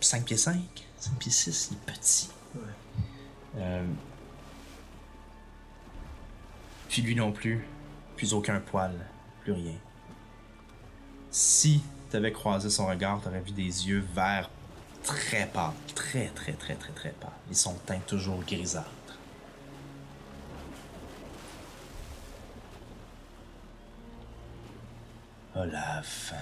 [0.01, 0.59] 5 pieds 5,
[0.99, 2.29] 5 pieds 6, il est petit.
[3.57, 3.87] Euh,
[6.89, 7.67] Puis lui non plus,
[8.17, 8.93] plus aucun poil,
[9.43, 9.75] plus rien.
[11.31, 14.51] Si t'avais croisé son regard, t'aurais vu des yeux verts
[15.03, 17.31] très pâles, très très très très très pâles.
[17.51, 18.91] Et son teint toujours grisâtre.
[25.55, 26.35] Olaf.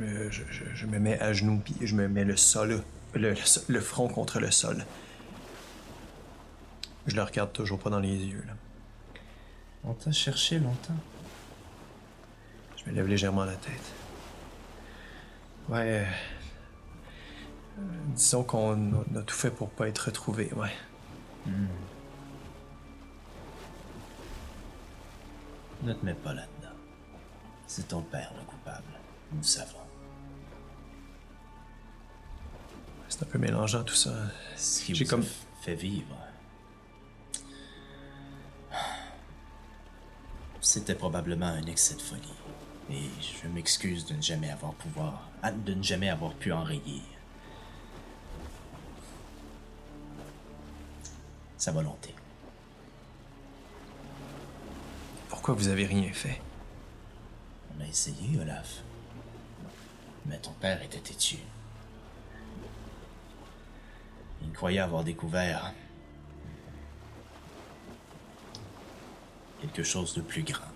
[0.00, 2.82] Me, je, je- je me mets à genoux, puis je me mets le sol,
[3.14, 4.84] le, front contre le sol.
[7.06, 8.52] Je le regarde toujours pas dans les yeux, là.
[9.84, 10.96] On t'a cherché longtemps.
[12.76, 13.92] Je me lève légèrement la tête.
[15.68, 16.06] Ouais.
[17.78, 17.82] euh,
[18.14, 20.72] disons qu'on a, a tout fait pour pas être retrouvé, ouais.
[25.82, 26.74] Ne te mets pas là-dedans.
[27.66, 28.82] C'est ton père le coupable.
[29.32, 29.79] Nous savons.
[33.10, 34.14] C'est un peu mélangeant tout ça.
[34.56, 35.26] Ce qui J'ai vous comme-
[35.62, 36.16] fait vivre.
[40.62, 42.32] C'était probablement un excès de folie.
[42.90, 47.02] Et je m'excuse de ne jamais avoir pouvoir, ah, de ne jamais avoir pu enrayer
[51.56, 52.14] sa volonté.
[55.28, 56.40] Pourquoi vous avez rien fait?
[57.76, 58.82] On a essayé, Olaf.
[60.26, 61.38] Mais ton père était têtu.
[64.60, 65.72] Il croyait avoir découvert
[69.62, 70.68] quelque chose de plus grand.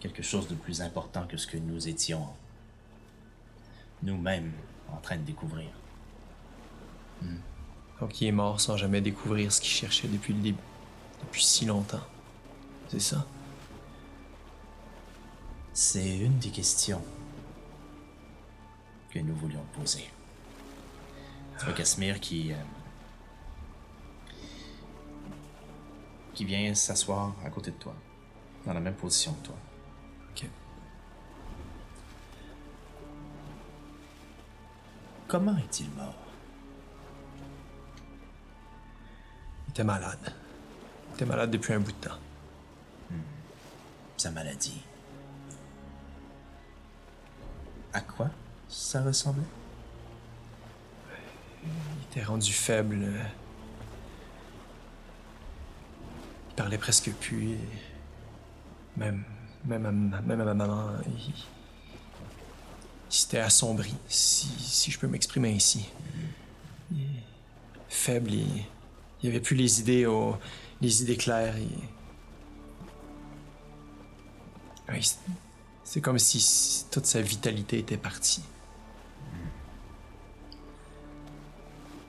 [0.00, 2.28] Quelque chose de plus important que ce que nous étions
[4.02, 4.54] nous-mêmes
[4.90, 5.68] en train de découvrir.
[8.00, 10.58] Donc il est mort sans jamais découvrir ce qu'il cherchait depuis le début.
[11.24, 12.06] Depuis si longtemps.
[12.88, 13.26] C'est ça?
[15.74, 17.04] C'est une des questions
[19.10, 20.08] que nous voulions poser.
[21.58, 22.52] Tu vois Casimir qui.
[22.52, 22.56] euh,
[26.34, 27.94] qui vient s'asseoir à côté de toi,
[28.66, 29.56] dans la même position que toi.
[30.32, 30.46] Ok.
[35.26, 36.14] Comment est-il mort?
[39.66, 40.34] Il était malade.
[41.08, 42.18] Il était malade depuis un bout de temps.
[44.18, 44.82] Sa maladie.
[47.94, 48.28] À quoi
[48.68, 49.42] ça ressemblait?
[51.66, 52.98] Il était rendu faible.
[53.02, 53.22] euh.
[56.50, 57.56] Il parlait presque plus.
[58.96, 59.24] Même,
[59.66, 60.20] même, à, ma-
[60.54, 61.34] maman, il,
[63.10, 65.88] s'était assombri, si, si je peux m'exprimer ainsi.
[67.88, 68.30] Faible
[69.22, 70.06] Il avait plus les idées
[70.80, 71.54] les idées claires.
[75.02, 78.42] c'est- comme si toute sa vitalité était partie.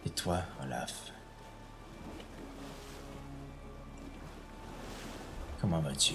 [0.07, 1.11] Et toi, Olaf?
[5.59, 6.13] Comment vas-tu?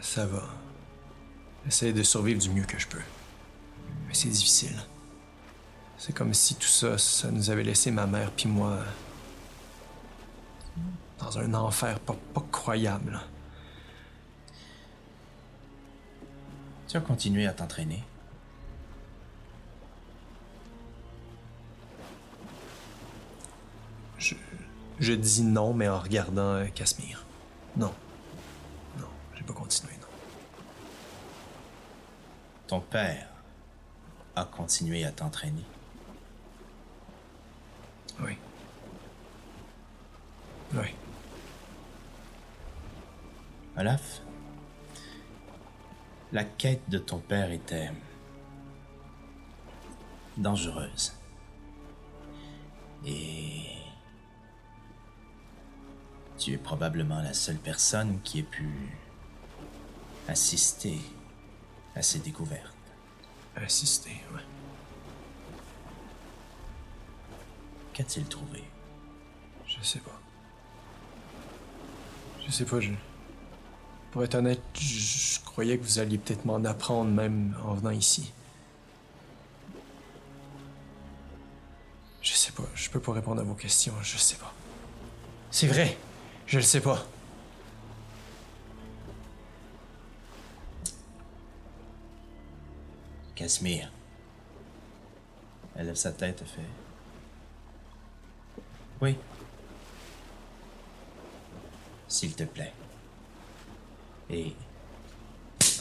[0.00, 0.44] Ça va.
[1.64, 3.02] J'essaie de survivre du mieux que je peux.
[4.06, 4.80] Mais c'est difficile.
[5.98, 8.78] C'est comme si tout ça, ça nous avait laissé ma mère puis moi
[11.18, 13.18] dans un enfer pas, pas croyable.
[16.86, 18.04] Tu as continué à t'entraîner?
[24.98, 27.24] Je dis non, mais en regardant euh, Casmir.
[27.76, 27.92] Non.
[28.98, 30.06] Non, j'ai pas continué, non.
[32.66, 33.28] Ton père
[34.36, 35.64] a continué à t'entraîner.
[38.20, 38.36] Oui.
[40.74, 40.94] Oui.
[43.76, 44.22] Olaf,
[46.32, 47.90] la quête de ton père était
[50.36, 51.12] dangereuse.
[53.06, 53.73] Et
[56.38, 58.68] tu es probablement la seule personne qui ait pu
[60.28, 61.00] assister
[61.94, 62.72] à ces découvertes.
[63.56, 64.40] Assister, ouais.
[67.92, 68.64] Qu'a-t-il trouvé?
[69.66, 70.20] Je sais pas.
[72.44, 72.90] Je sais pas, je.
[74.10, 77.90] Pour être honnête, je, je croyais que vous alliez peut-être m'en apprendre même en venant
[77.90, 78.32] ici.
[82.22, 84.52] Je sais pas, je peux pas répondre à vos questions, je sais pas.
[85.50, 85.96] C'est vrai,
[86.46, 87.04] je le sais pas.
[93.34, 93.90] Casimir.
[95.76, 96.62] Elle lève sa tête et fait.
[99.00, 99.16] Oui.
[102.06, 102.72] S'il te plaît.
[104.30, 104.54] Et.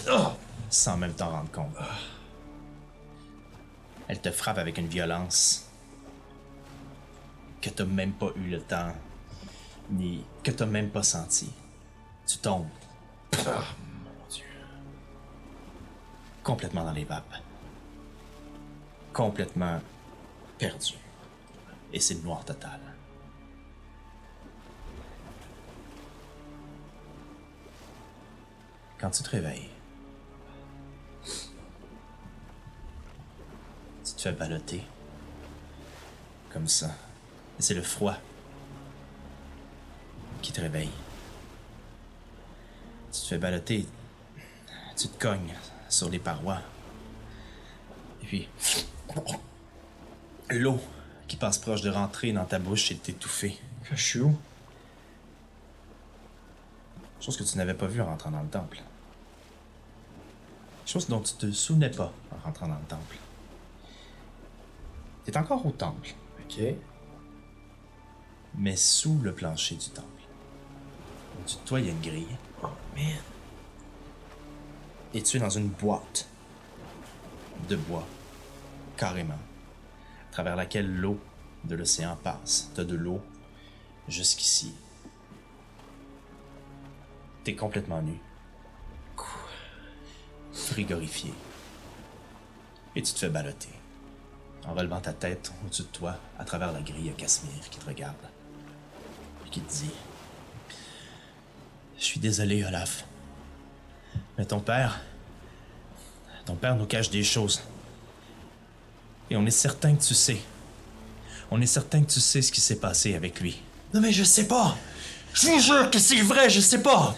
[0.10, 0.32] Oh!
[0.70, 1.76] Sans même t'en rendre compte.
[4.08, 5.70] Elle te frappe avec une violence
[7.62, 8.92] que t'as même pas eu le temps,
[9.90, 11.52] ni que t'as même pas senti.
[12.26, 12.68] Tu tombes.
[13.46, 13.64] Ah,
[14.04, 14.46] mon Dieu.
[16.44, 17.36] Complètement dans les vapes.
[19.12, 19.80] Complètement
[20.58, 20.94] perdu.
[21.92, 22.80] Et c'est le noir total.
[29.00, 29.70] Quand tu te réveilles,
[34.06, 34.84] tu te fais balloter.
[36.52, 36.92] Comme ça.
[37.60, 38.16] Et c'est le froid
[40.44, 40.92] qui te réveille.
[43.12, 43.88] Tu te fais balloter.
[44.96, 45.56] Tu te cognes
[45.90, 46.62] sur les parois.
[48.22, 48.50] Et puis.
[50.50, 50.80] L'eau
[51.28, 53.58] qui passe proche de rentrer dans ta bouche et de t'étouffer.
[53.84, 54.38] Je suis où?
[57.20, 58.82] Chose que tu n'avais pas vue en rentrant dans le temple.
[60.86, 63.18] Chose dont tu te souvenais pas en rentrant dans le temple.
[65.24, 66.14] T'es encore au temple,
[66.44, 66.62] Ok.
[68.56, 70.13] mais sous le plancher du temple.
[71.40, 72.38] Au-dessus de toi, il y a une grille.
[72.64, 73.06] Oh man.
[75.14, 76.28] Et tu es dans une boîte
[77.70, 78.06] de bois,
[78.98, 81.20] carrément, à travers laquelle l'eau
[81.66, 82.72] de l'océan passe.
[82.76, 83.22] T'as de l'eau
[84.08, 84.74] jusqu'ici.
[87.44, 88.20] T'es complètement nu.
[90.52, 91.34] Frigorifié.
[92.96, 93.70] Et tu te fais balloter.
[94.66, 97.86] En relevant ta tête au-dessus de toi, à travers la grille à Casimir qui te
[97.86, 98.16] regarde.
[99.46, 99.92] Et qui te dit
[102.04, 103.06] Je suis désolé, Olaf.
[104.38, 105.00] Mais ton père.
[106.46, 107.62] Ton père nous cache des choses.
[109.30, 110.42] Et on est certain que tu sais.
[111.50, 113.62] On est certain que tu sais ce qui s'est passé avec lui.
[113.94, 114.76] Non mais je sais pas!
[115.34, 117.16] Je vous jure que c'est vrai, je sais pas!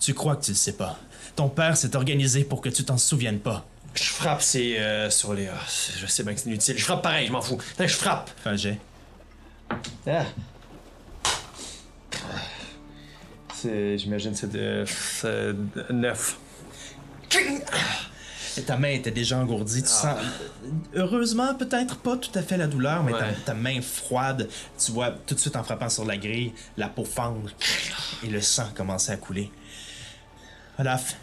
[0.00, 0.98] Tu crois que tu le sais pas.
[1.36, 3.66] Ton père s'est organisé pour que tu t'en souviennes pas.
[3.92, 5.48] Je frappe, c'est euh, sur les.
[5.48, 5.60] ah,
[5.98, 6.78] je sais bien que c'est inutile.
[6.78, 7.58] Je frappe pareil, je m'en fous.
[7.78, 8.30] Je frappe!
[8.42, 8.78] Fais un jet.
[10.06, 10.24] Ah.
[13.62, 13.98] C'est.
[13.98, 14.84] J'imagine c'est de.
[14.86, 16.38] c'est de- neuf.
[18.58, 19.82] Et ta main était déjà engourdie.
[19.82, 20.18] Tu sens.
[20.94, 23.34] Heureusement, peut-être pas tout à fait la douleur, mais ta, Ouais.
[23.46, 24.48] ta main froide,
[24.78, 27.48] tu vois tout de suite en frappant sur la grille, la peau fendre
[28.22, 29.50] et le sang commencer à couler.
[30.78, 31.16] Olaf,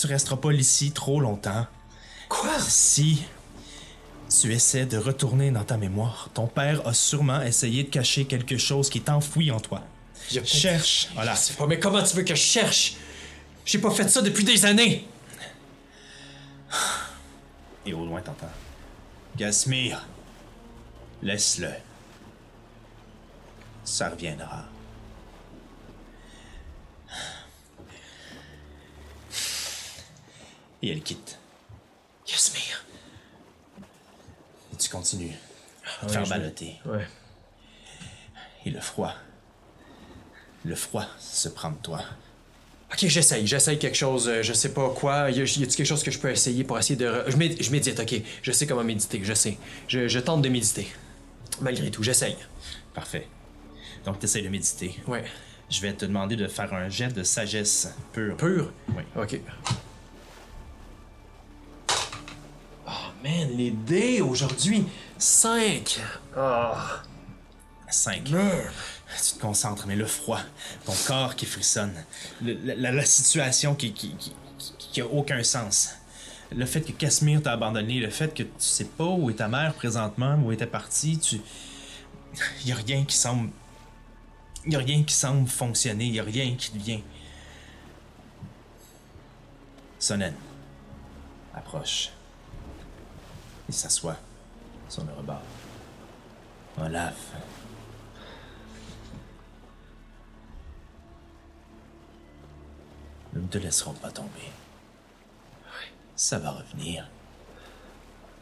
[0.00, 1.66] tu resteras pas ici trop longtemps.
[2.28, 2.58] Quoi?
[2.58, 3.22] Si
[4.40, 8.56] tu essaies de retourner dans ta mémoire, ton père a sûrement essayé de cacher quelque
[8.58, 9.82] chose qui est enfoui en toi.
[10.44, 11.38] Cherche, Je Olaf.
[11.38, 12.94] sais pas, mais comment tu veux que je cherche?
[13.64, 15.06] J'ai pas fait ça depuis des années!
[17.86, 18.50] Et au loin, t'entends.
[19.36, 20.06] Gasmir,
[21.22, 21.70] Laisse-le.
[23.84, 24.64] Ça reviendra.
[30.82, 31.38] Et elle quitte.
[32.26, 32.84] Casmir.
[34.72, 35.34] Et tu continues
[35.84, 36.76] à te Ouais, faire balloter.
[36.86, 37.06] Ouais.
[38.66, 39.14] Et le froid.
[40.64, 42.00] Le froid se prend de toi.
[42.92, 45.30] Ok, j'essaye, j'essaye quelque chose, euh, je sais pas quoi.
[45.30, 47.06] Y a- a-t-il quelque chose que je peux essayer pour essayer de.
[47.06, 48.14] re- Je, méd- je médite, ok.
[48.42, 49.58] Je sais comment méditer, je sais.
[49.88, 50.86] Je, je tente de méditer.
[51.60, 52.36] Malgré tout, j'essaye.
[52.94, 53.26] Parfait.
[54.04, 55.00] Donc, tu essaies de méditer.
[55.08, 55.24] Ouais.
[55.70, 58.36] Je vais te demander de faire un jet de sagesse pure.
[58.36, 58.70] Pur?
[58.90, 59.02] Oui.
[59.16, 59.40] Ok.
[62.86, 62.90] Oh
[63.22, 64.84] man, les dés aujourd'hui.
[65.18, 66.00] 5.
[66.36, 67.02] Ah.
[67.90, 68.28] 5.
[69.22, 70.40] Tu te concentres, mais le froid,
[70.84, 71.92] ton corps qui frissonne,
[72.42, 75.90] la, situation qui, qui, a aucun sens.
[76.50, 79.48] Le fait que Casimir t'a abandonné, le fait que tu sais pas où est ta
[79.48, 81.40] mère présentement, où était partie, tu.
[82.64, 83.50] Y a rien qui semble.
[84.66, 87.00] Y a rien qui semble fonctionner, y a rien qui te vient.
[89.98, 90.34] Sonnen
[91.54, 92.10] approche.
[93.68, 94.16] Il s'assoit
[94.88, 95.42] sur le rebord.
[96.78, 97.14] Olaf.
[97.32, 97.53] Nous
[103.44, 104.50] ne te laisserons pas tomber.
[106.16, 107.08] Ça va revenir.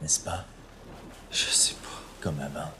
[0.01, 0.45] N'est-ce pas?
[1.31, 1.89] Je sais pas.
[2.21, 2.71] Comme avant.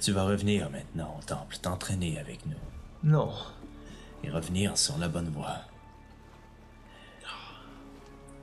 [0.00, 2.56] Tu vas revenir maintenant au temple, t'entraîner avec nous
[3.04, 3.32] Non.
[4.24, 5.58] et revenir sur la bonne voie.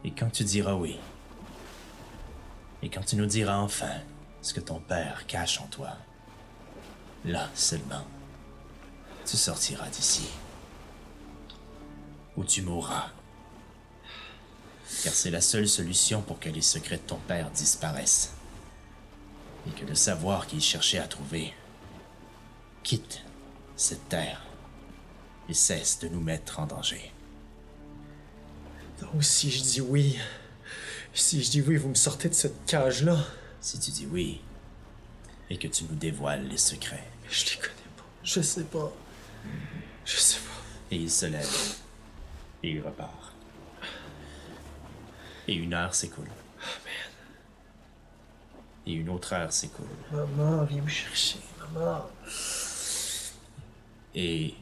[0.03, 0.97] Et quand tu diras oui,
[2.81, 3.91] et quand tu nous diras enfin
[4.41, 5.89] ce que ton père cache en toi,
[7.25, 8.05] là seulement,
[9.25, 10.29] tu sortiras d'ici.
[12.39, 13.09] Ou tu mourras.
[15.03, 18.31] Car c'est la seule solution pour que les secrets de ton père disparaissent.
[19.67, 21.53] Et que le savoir qu'il cherchait à trouver
[22.81, 23.23] quitte
[23.75, 24.41] cette terre
[25.49, 27.11] et cesse de nous mettre en danger.
[29.01, 30.17] Donc si je dis oui.
[31.13, 33.17] Si je dis oui, vous me sortez de cette cage-là.
[33.59, 34.39] Si tu dis oui,
[35.49, 37.03] et que tu nous dévoiles les secrets.
[37.29, 38.05] Je les connais pas.
[38.23, 38.93] Je sais pas.
[40.05, 40.95] Je sais pas.
[40.95, 41.75] Et il se lève,
[42.63, 43.33] et il repart.
[45.47, 46.27] Et une heure s'écoule.
[48.85, 49.85] Et une autre heure s'écoule.
[50.11, 51.39] Maman, viens me chercher.
[51.73, 52.09] Maman.
[54.15, 54.53] Et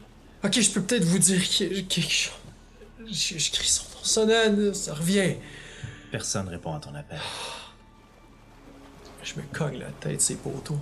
[0.44, 2.32] Ok, je peux peut-être vous dire que- quelque chose.
[3.06, 3.84] Je, je crie son
[4.26, 4.72] nom.
[4.74, 5.36] Ça revient.
[6.10, 7.18] personne répond à ton appel.
[9.22, 10.80] Je me cogne la tête, ces poteaux.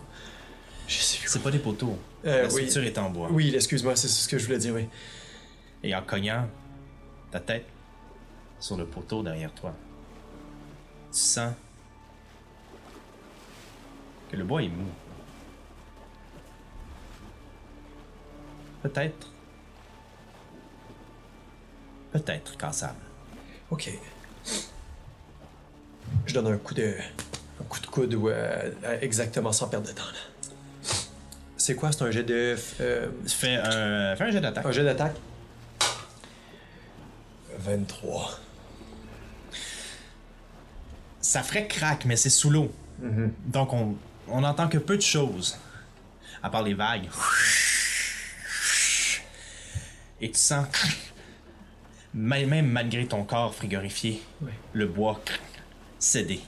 [0.87, 1.29] Je sais plus.
[1.29, 1.99] C'est pas des poteaux.
[2.25, 2.69] Euh, la oui.
[2.71, 3.29] structure est en bois.
[3.31, 4.87] Oui, excuse-moi, c'est ce que je voulais dire, oui.
[5.83, 6.49] Et en cognant
[7.31, 7.66] ta tête
[8.61, 9.74] sur le poteau derrière toi,
[11.12, 11.53] tu sens
[14.31, 14.87] que le bois est mou.
[18.83, 19.31] Peut-être.
[22.12, 22.95] Peut-être cassable.
[23.70, 23.91] Ok.
[26.27, 26.95] Je donne un coup de.
[27.61, 30.93] Un coup de coude ou euh, euh, exactement sans perdre de temps, là.
[31.57, 31.91] C'est quoi?
[31.91, 32.57] C'est un jet de.
[32.81, 34.66] euh, Fais un, fais un jet d'attaque.
[34.66, 35.16] un jet d'attaque?
[37.67, 38.39] 23.
[41.21, 42.73] Ça ferait crack, mais c'est sous l'eau.
[43.47, 43.97] Donc on,
[44.29, 45.59] on entend que peu de choses.
[46.43, 47.09] À part les vagues.
[50.21, 50.67] Et tu sens,
[52.14, 54.53] même malgré ton corps frigorifié, Oui.
[54.73, 55.21] le bois
[55.99, 56.41] céder.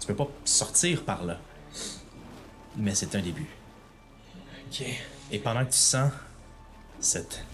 [0.00, 1.38] Tu peux pas sortir par là.
[2.76, 3.46] Mais c'est un début.
[4.68, 4.84] Ok.
[5.32, 6.12] Et pendant que tu sens
[7.00, 7.44] cette,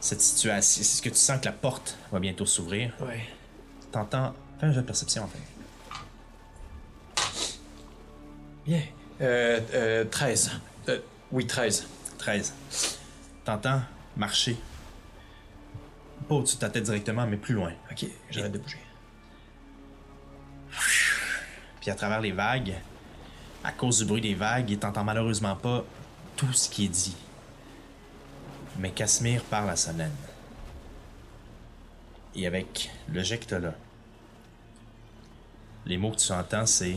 [0.00, 3.26] cette situation, c'est ce que tu sens que la porte va bientôt s'ouvrir, Ouais.
[3.92, 4.34] t'entends.
[4.58, 5.38] Fais un jeu de perception en fait.
[8.66, 8.82] Bien.
[9.20, 10.50] Euh, euh, 13.
[10.88, 10.98] Euh,
[11.32, 11.86] oui, 13.
[12.18, 12.54] 13.
[13.44, 13.82] T'entends
[14.16, 14.56] marcher.
[16.28, 17.72] Pas au-dessus de ta tête directement, mais plus loin.
[17.90, 18.78] Ok, j'arrête de bouger.
[21.80, 22.74] Puis à travers les vagues,
[23.64, 25.84] à cause du bruit des vagues, t'entends malheureusement pas
[26.36, 27.16] tout ce qui est dit.
[28.80, 30.10] Mais Casimir parle à Sonnen.
[32.34, 33.20] Et avec le
[33.58, 33.74] là,
[35.84, 36.96] les mots que tu entends, c'est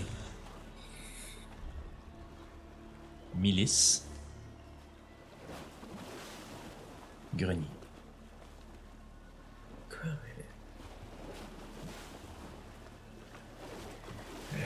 [3.35, 4.05] milice,
[7.35, 7.67] grenier.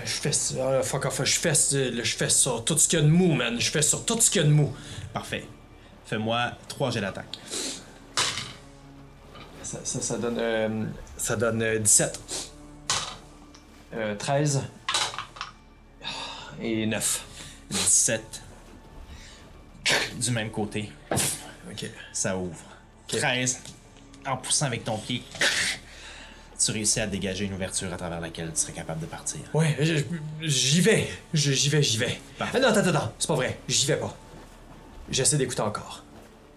[0.05, 3.01] Je fais ça, fuck off, je fais, ça, je fais sur tout ce qu'il y
[3.01, 3.59] a de mou, man.
[3.59, 4.73] Je fais sur tout ce qu'il y a de mou.
[5.13, 5.45] Parfait.
[6.07, 7.37] Fais-moi trois jets d'attaque.
[9.61, 10.85] Ça, ça, ça donne, euh,
[11.17, 12.19] ça donne euh, 17.
[13.93, 14.63] Euh, 13.
[16.61, 17.23] et 9.
[17.69, 18.41] 17.
[20.15, 20.89] Du même côté,
[21.69, 21.85] Ok.
[22.13, 22.55] ça ouvre.
[23.09, 23.59] 13.
[24.25, 25.23] En poussant avec ton pied,
[26.59, 29.39] tu réussis à dégager une ouverture à travers laquelle tu serais capable de partir.
[29.53, 29.77] Ouais,
[30.41, 31.07] j'y vais.
[31.33, 32.19] J'y vais, j'y vais.
[32.37, 32.57] Parfait.
[32.57, 33.59] Ah non, attends, attends, c'est pas vrai.
[33.67, 34.17] J'y vais pas.
[35.09, 36.03] J'essaie d'écouter encore.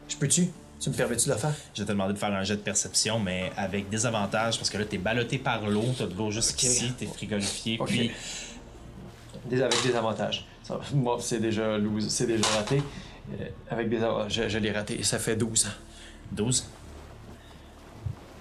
[0.08, 0.48] Je peux-tu?
[0.80, 1.52] Tu me permets-tu de le faire?
[1.74, 4.70] Je vais te demander de faire un jet de perception, mais avec des avantages, parce
[4.70, 8.10] que là, t'es ballotté par l'eau, t'as de l'eau jusqu'ici, t'es frigorifié, puis
[9.46, 10.46] Des- avec des avantages.
[10.62, 11.76] Ça, moi, c'est déjà
[12.08, 12.82] c'est déjà raté.
[13.40, 15.02] Euh, avec des avantages, je, je l'ai raté.
[15.02, 15.68] Ça fait 12.
[16.32, 16.66] 12.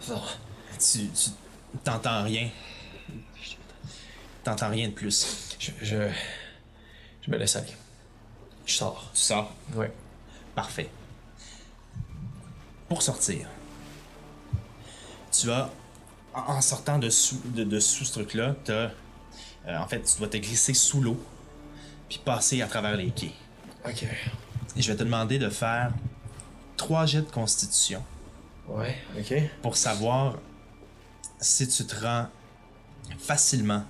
[0.10, 0.22] Non.
[0.80, 1.30] Tu, tu
[1.84, 2.50] t'entends rien.
[4.44, 5.56] T'entends rien de plus.
[5.60, 5.98] Je, je,
[7.22, 7.74] je me laisse aller.
[8.70, 9.10] Je sors.
[9.16, 9.52] Tu sors.
[9.74, 9.92] Ouais.
[10.54, 10.90] Parfait.
[12.88, 13.48] Pour sortir,
[15.32, 15.70] tu as,
[16.34, 18.90] en sortant de sous, de, de sous ce truc-là, euh,
[19.68, 21.20] en fait, tu dois te glisser sous l'eau,
[22.08, 23.34] puis passer à travers les quais.
[23.86, 24.04] Ok.
[24.76, 25.92] Et je vais te demander de faire
[26.78, 28.04] trois jets de constitution
[28.68, 29.34] Ouais, ok.
[29.64, 30.36] pour savoir
[31.40, 32.28] si tu te rends
[33.18, 33.84] facilement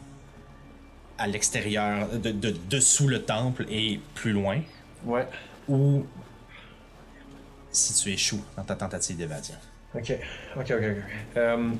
[1.20, 4.62] à l'extérieur, de, de- dessous le temple et plus loin,
[5.06, 5.28] Ouais.
[5.68, 6.06] ou
[7.72, 9.56] si tu échoues dans ta tentative d'évasion?
[9.94, 10.12] Ok.
[10.56, 11.04] Ok, ok, ok.
[11.38, 11.72] Euh,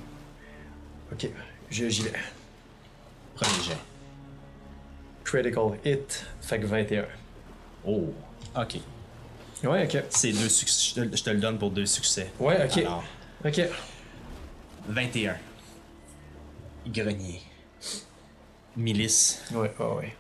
[1.12, 1.30] ok,
[1.72, 2.14] je- j'y vais.
[3.36, 3.78] Premier jet.
[5.24, 7.06] Critical hit, fait que 21.
[7.86, 8.14] Oh,
[8.58, 8.78] ok.
[9.64, 10.04] Ouais, ok.
[10.10, 10.94] C'est deux succès.
[10.96, 12.32] Je te, je te le donne pour deux succès.
[12.40, 12.78] Ouais, ok.
[12.80, 13.04] Alors,
[13.46, 13.62] Ok.
[14.88, 15.36] 21.
[16.88, 17.42] Grenier.
[18.78, 19.42] Milice.
[19.52, 20.16] Ouais, ouais, ouais.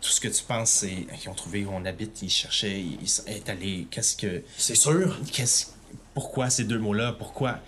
[0.00, 3.08] Tout ce que tu penses, c'est qu'ils ont trouvé où on habite, ils cherchaient, ils
[3.08, 3.86] sont est allé.
[3.90, 4.42] Qu'est-ce que.
[4.56, 5.18] C'est sûr?
[5.32, 5.66] Qu'est-ce.
[6.14, 7.12] Pourquoi ces deux mots-là?
[7.12, 7.58] Pourquoi?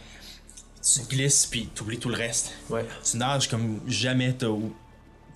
[0.83, 2.53] Tu glisses puis t'oublies tout le reste?
[2.71, 2.87] Ouais.
[3.05, 4.49] Tu nages comme jamais t'as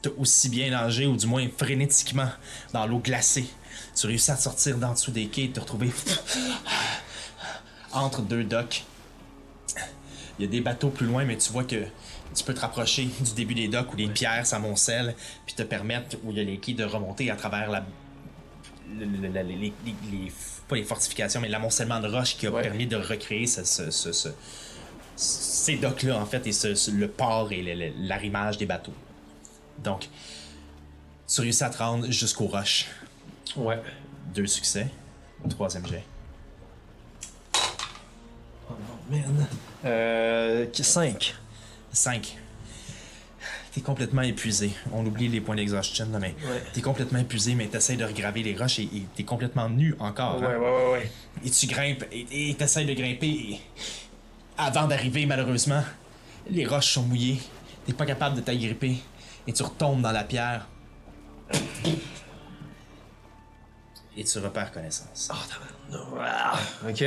[0.00, 2.28] t'as aussi bien nagé, ou du moins frénétiquement,
[2.72, 3.46] dans l'eau glacée.
[3.96, 5.90] Tu réussis à te sortir d'en dessous des quais et te retrouver
[7.92, 8.84] entre deux docks.
[10.38, 11.84] Il y a des bateaux plus loin, mais tu vois que
[12.34, 15.14] tu peux te rapprocher du début des docks où les pierres s'amoncellent,
[15.46, 17.84] puis te permettre, où il y a les de remonter à travers la.
[18.98, 19.72] le- le- le- les, les-
[20.10, 20.32] les-
[20.68, 22.62] pas les fortifications, mais l'amoncellement de roches qui a Ouais.
[22.62, 24.28] permis de recréer ce- ce- ce- ce,
[25.16, 26.52] ces docks-là, en fait, et
[26.90, 28.94] le port et l'arrimage des bateaux.
[29.82, 30.08] Donc,
[31.26, 32.86] tu réussis à te rendre jusqu'aux roches.
[33.56, 33.80] Ouais.
[34.34, 34.86] Deux succès.
[35.50, 36.04] Troisième jet.
[39.10, 39.46] Man.
[39.84, 40.66] Euh.
[40.82, 41.34] 5.
[41.94, 42.36] Cinq.
[43.72, 44.70] T'es complètement épuisé.
[44.92, 46.62] On oublie les points d'exhaustion, mais Ouais.
[46.72, 50.40] t'es complètement épuisé, mais t'essayes de regraver les roches et et t'es complètement nu encore.
[50.40, 50.58] Ouais, hein.
[50.58, 51.10] ouais, ouais, ouais.
[51.44, 53.60] Et tu grimpes et et t'essayes de grimper et
[54.58, 55.82] avant d'arriver, malheureusement,
[56.48, 57.40] les roches sont mouillées.
[57.86, 58.96] T'es pas capable de t'agripper
[59.46, 60.68] et tu retombes dans la pierre.
[64.16, 65.28] Et tu repères connaissance.
[65.32, 66.08] Ah, tabarnak.
[66.20, 67.04] Ah, Ok.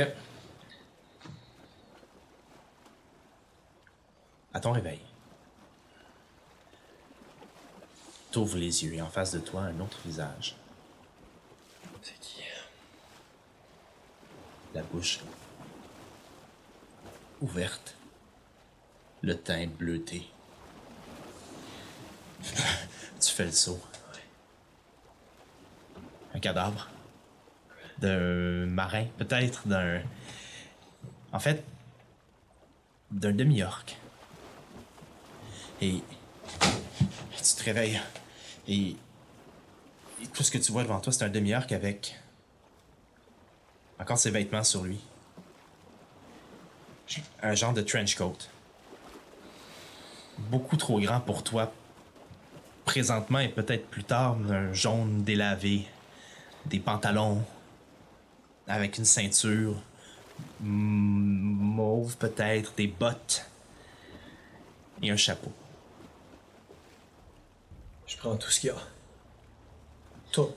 [4.54, 5.00] À ton réveil,
[8.30, 10.56] t'ouvres les yeux et en face de toi un autre visage.
[12.02, 12.42] C'est qui?
[14.74, 15.20] La bouche
[17.40, 17.94] ouverte,
[19.22, 20.28] le teint bleuté.
[23.20, 23.80] tu fais le saut.
[26.34, 26.88] Un cadavre
[27.98, 30.02] d'un marin, peut-être d'un.
[31.32, 31.64] En fait,
[33.10, 33.84] d'un demi-orc.
[35.80, 36.02] Et
[37.36, 38.00] tu te réveilles
[38.68, 38.96] et,
[40.34, 42.16] tout ce que tu vois devant toi, c'est un demi-orc avec
[44.00, 45.00] encore ses vêtements sur lui.
[47.42, 48.36] Un genre de trench coat.
[50.38, 51.72] Beaucoup trop grand pour toi.
[52.84, 55.86] Présentement et peut-être plus tard, un jaune délavé.
[56.66, 57.44] Des pantalons.
[58.66, 59.76] Avec une ceinture.
[60.60, 62.74] Mauve peut-être.
[62.76, 63.46] Des bottes.
[65.02, 65.52] Et un chapeau.
[68.18, 68.76] Je prends tout ce qu'il y a.
[70.32, 70.52] Tout.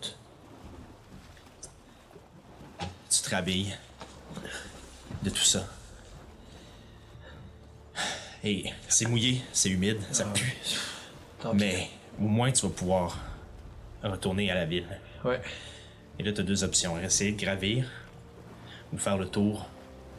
[2.79, 3.77] Tu te rhabilles
[5.21, 5.67] de tout ça.
[8.43, 10.57] Et c'est mouillé, c'est humide, ça pue.
[11.39, 11.57] Tant pis.
[11.57, 11.89] Mais
[12.19, 13.19] au moins tu vas pouvoir
[14.01, 14.87] retourner à la ville.
[15.23, 15.39] Ouais.
[16.17, 16.97] Et là, tu as deux options.
[16.97, 17.85] Essayer de gravir
[18.91, 19.67] ou faire le tour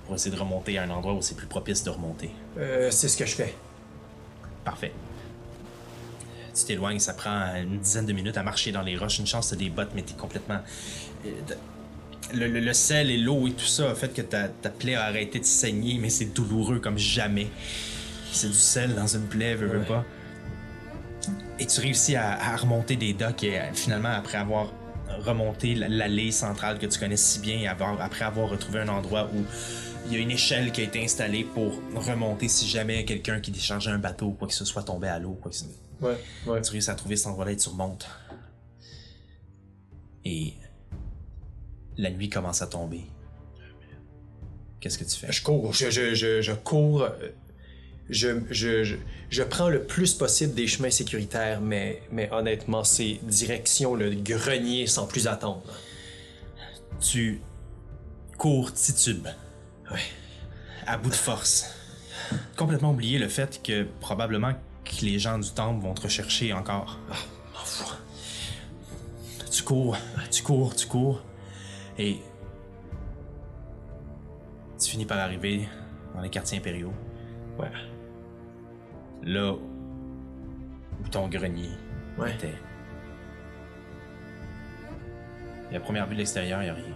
[0.07, 2.31] pour essayer de remonter à un endroit où c'est plus propice de remonter.
[2.57, 3.55] Euh, c'est ce que je fais.
[4.65, 4.93] Parfait.
[6.55, 9.19] Tu t'éloignes, ça prend une dizaine de minutes à marcher dans les roches.
[9.19, 10.59] Une chance, t'as des bottes, mais t'es complètement.
[11.27, 11.31] euh,
[12.35, 14.95] Le, le- le sel et l'eau et tout ça a fait que ta, ta plaie
[14.95, 17.49] a arrêté de saigner, mais c'est douloureux comme jamais.
[18.33, 19.85] C'est du sel dans une plaie, veux, veux Ouais.
[19.85, 20.05] pas.
[21.59, 24.73] Et tu réussis à, à remonter des docks et euh, finalement, après avoir
[25.21, 29.29] remonté l'allée centrale que tu connais si bien et avoir- après avoir retrouvé un endroit
[29.35, 29.45] où
[30.07, 33.51] il y a une échelle qui a été installée pour remonter si jamais quelqu'un qui
[33.51, 35.39] déchargeait un bateau ou quoi que ce soit tombait à l'eau.
[35.41, 35.65] quoi que ce-
[36.03, 36.17] Ouais,
[36.47, 36.61] ouais.
[36.63, 38.09] Tu réussis à trouver cet endroit-là et tu remontes.
[40.25, 40.55] Et
[41.97, 43.03] la nuit commence à tomber.
[44.81, 45.31] Qu'est-ce que tu fais?
[45.31, 47.03] Je cours, je, je, je, je cours.
[47.03, 47.11] euh,
[48.11, 48.97] Je, je, je,
[49.31, 54.87] je prends le plus possible des chemins sécuritaires, mais, mais honnêtement, c'est direction le grenier
[54.89, 55.63] sans plus attendre.
[57.01, 57.41] Tu
[58.39, 59.27] cours titube,
[59.91, 60.01] Ouais.
[60.87, 61.67] à bout de force.
[62.57, 64.53] Complètement oublié le fait que probablement
[64.85, 66.99] que les gens du temple vont te rechercher encore.
[67.09, 67.95] M'en fous.
[69.51, 69.97] Tu cours,
[70.31, 71.23] tu cours, tu cours,
[71.99, 72.19] et
[74.83, 75.69] tu finis par arriver
[76.15, 76.93] dans les quartiers impériaux.
[77.59, 77.71] Ouais.
[79.25, 81.69] Là où ton grenier
[82.19, 82.33] Ouais.
[82.35, 82.55] était.
[85.71, 86.95] Et à première vue de l'extérieur, il n'y a rien.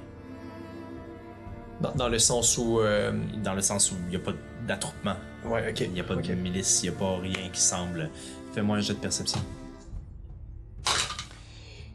[1.80, 2.80] Dans, dans le sens où.
[2.80, 4.32] euh, Dans le sens où il n'y a pas
[4.66, 5.16] d'attroupement.
[5.48, 5.80] Ouais, ok.
[5.80, 8.10] Il n'y a pas de milice, il n'y a pas rien qui semble.
[8.52, 9.40] Fais-moi un jet de perception.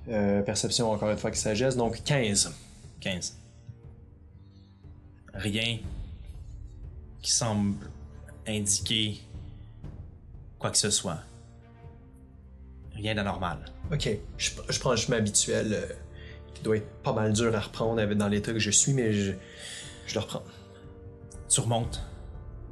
[0.09, 2.53] Euh, perception, encore une fois, que sagesse, donc 15.
[3.01, 3.37] 15.
[5.33, 5.79] Rien
[7.21, 7.75] qui semble
[8.47, 9.21] indiquer
[10.57, 11.19] quoi que ce soit.
[12.95, 13.59] Rien d'anormal.
[13.91, 15.93] Ok, je, je prends le chemin habituel, euh,
[16.53, 19.31] qui doit être pas mal dur à reprendre dans l'état que je suis, mais je,
[20.07, 20.43] je le reprends.
[21.49, 22.01] Tu remontes,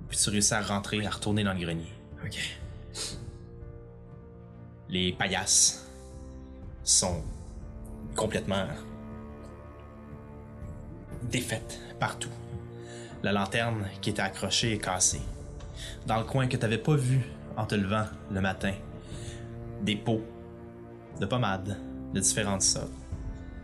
[0.10, 1.94] puis tu réussis à rentrer, à retourner dans le grenier.
[2.26, 2.38] Ok.
[4.90, 5.88] Les paillasses
[6.84, 7.24] sont
[8.16, 8.66] complètement
[11.24, 12.32] défaites partout.
[13.22, 15.22] La lanterne qui était accrochée est cassée.
[16.08, 17.22] Dans le coin que tu n'avais pas vu
[17.56, 18.74] en te levant le matin,
[19.82, 20.24] des pots
[21.20, 21.78] de pommade
[22.14, 22.90] de différentes sortes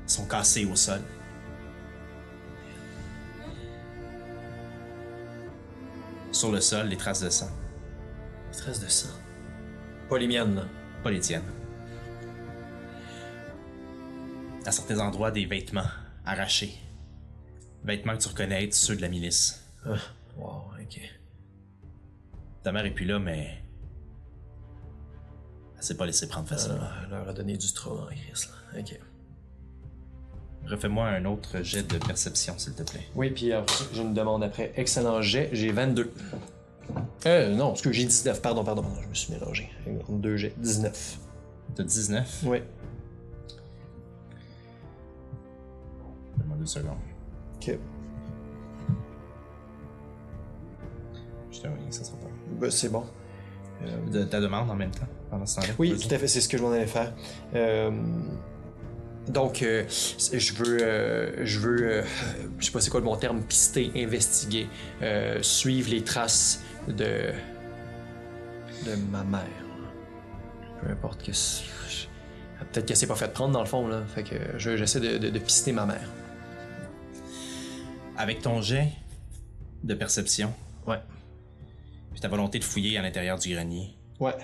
[0.05, 1.01] sont cassés au sol.
[6.35, 7.49] Sur le sol, les traces de sang.
[8.51, 9.07] Stress de sang.
[10.09, 10.67] Pas les miennes,
[11.01, 11.49] pas les tiennes.
[14.65, 15.87] À certains endroits, des vêtements
[16.25, 16.77] arrachés.
[17.85, 19.65] Vêtements que tu reconnais être ceux de la milice.
[19.85, 19.95] Ah,
[20.35, 20.99] wow, ok.
[22.63, 23.63] Ta mère est plus là, mais.
[25.77, 26.79] Elle s'est pas laissée prendre facilement.
[26.81, 28.81] Ah, elle leur a donné du trauma, Chris, là.
[28.81, 28.99] Ok.
[30.67, 33.05] Refais-moi un autre jet de perception, s'il te plaît.
[33.15, 34.71] Oui, puis alors, j'ai une demande après.
[34.75, 36.11] Excellent jet, j'ai 22.
[37.25, 39.69] Euh, non, parce que j'ai 19, pardon, pardon, pardon, je me suis mélangé.
[40.09, 41.19] Deux jets, 19.
[41.75, 42.43] T'as 19.
[42.45, 42.59] Oui.
[46.37, 46.97] Donne-moi deux secondes.
[47.55, 47.77] Ok.
[51.51, 52.27] Je te ça sera pas.
[52.59, 53.03] Ben, c'est bon.
[54.11, 55.73] De, ta demande en même temps, pendant ce temps-là.
[55.77, 57.13] Oui, tout à fait, c'est ce que je m'en allais faire.
[57.53, 57.91] Euh,
[59.27, 62.03] donc, euh, je veux, euh, je veux, euh,
[62.59, 64.67] je sais pas c'est quoi le bon terme, pister, investiguer,
[65.41, 67.31] suivre les traces de
[68.85, 69.41] de ma mère.
[70.81, 71.63] Peu importe que c'est-
[72.71, 75.17] peut-être qu'elle s'est pas fait prendre dans le fond là, fait que je- j'essaie de,
[75.17, 76.07] de, de pister ma mère.
[78.17, 78.89] Avec ton jet
[79.83, 80.53] de perception,
[80.85, 80.99] Ouais.
[82.11, 84.35] puis ta volonté de fouiller à l'intérieur du grenier, Ouais.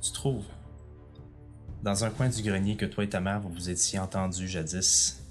[0.00, 0.44] Tu trouves
[1.82, 5.22] dans un coin du grenier que toi et ta mère vous vous étiez entendus jadis,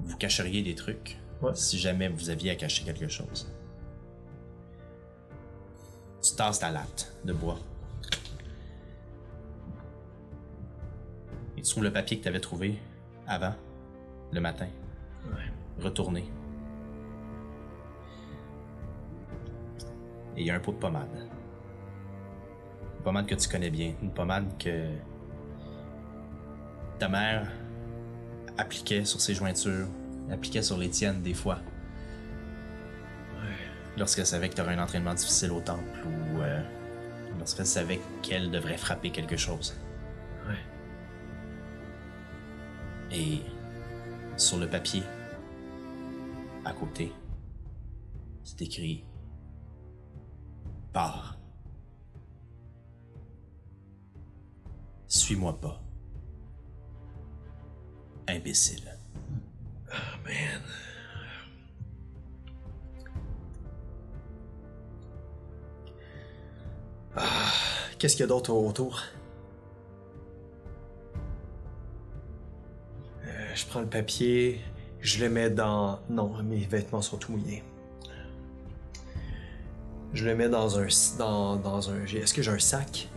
[0.00, 1.50] vous cacheriez des trucs Ouais.
[1.54, 3.52] si jamais vous aviez à cacher quelque chose.
[6.22, 7.58] Tu tasses ta latte de bois.
[11.58, 12.78] Et tu trouves le papier que tu avais trouvé
[13.26, 13.52] avant,
[14.32, 14.66] le matin.
[15.78, 16.24] Retourné.
[20.38, 21.28] Et il y a un pot de pommade.
[23.06, 23.94] Une pommade que tu connais bien.
[24.02, 24.88] Une pommade que
[26.98, 27.48] ta mère
[28.58, 29.86] appliquait sur ses jointures,
[30.28, 31.60] appliquait sur les tiennes des fois.
[33.96, 36.60] Lorsqu'elle savait que tu aurais un entraînement difficile au temple ou euh,
[37.38, 39.76] lorsqu'elle savait qu'elle devrait frapper quelque chose.
[40.48, 40.58] Ouais.
[43.12, 43.40] Et
[44.36, 45.04] sur le papier,
[46.64, 47.12] à côté,
[48.42, 49.04] c'est écrit
[55.26, 55.82] Suis-moi pas.
[58.28, 58.96] Imbécile.
[67.98, 69.02] Qu'est-ce qu'il y a d'autre autour?
[73.24, 74.60] Euh, je prends le papier,
[75.00, 75.98] je le mets dans...
[76.08, 77.64] Non, mes vêtements sont tout mouillés.
[80.12, 80.86] Je le mets dans un.
[81.18, 83.08] Dans, dans un Est-ce que j'ai un sac?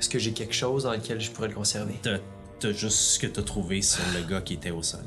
[0.00, 1.94] Est-ce que j'ai quelque chose dans lequel je pourrais le conserver?
[2.00, 2.16] T'as
[2.58, 5.04] t'as juste ce que t'as trouvé sur le gars qui était au sol.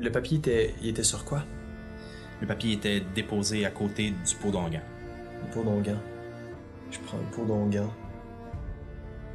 [0.00, 1.44] Le papier était, il était sur quoi?
[2.40, 4.82] Le papier était déposé à côté du pot d'onguent.
[5.44, 6.00] Le pot d'onguent.
[6.90, 7.92] Je prends le pot d'onguent.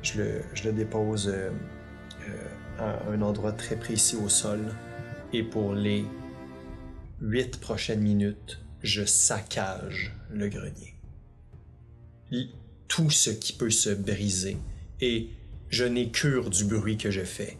[0.02, 1.52] Je le, je le dépose euh,
[2.28, 4.60] euh, à un endroit très précis au sol.
[5.32, 6.04] Et pour les
[7.22, 10.96] huit prochaines minutes, je saccage le grenier.
[12.88, 14.58] Tout ce qui peut se briser.
[15.02, 15.30] Et
[15.70, 17.58] je n'ai cure du bruit que je fais.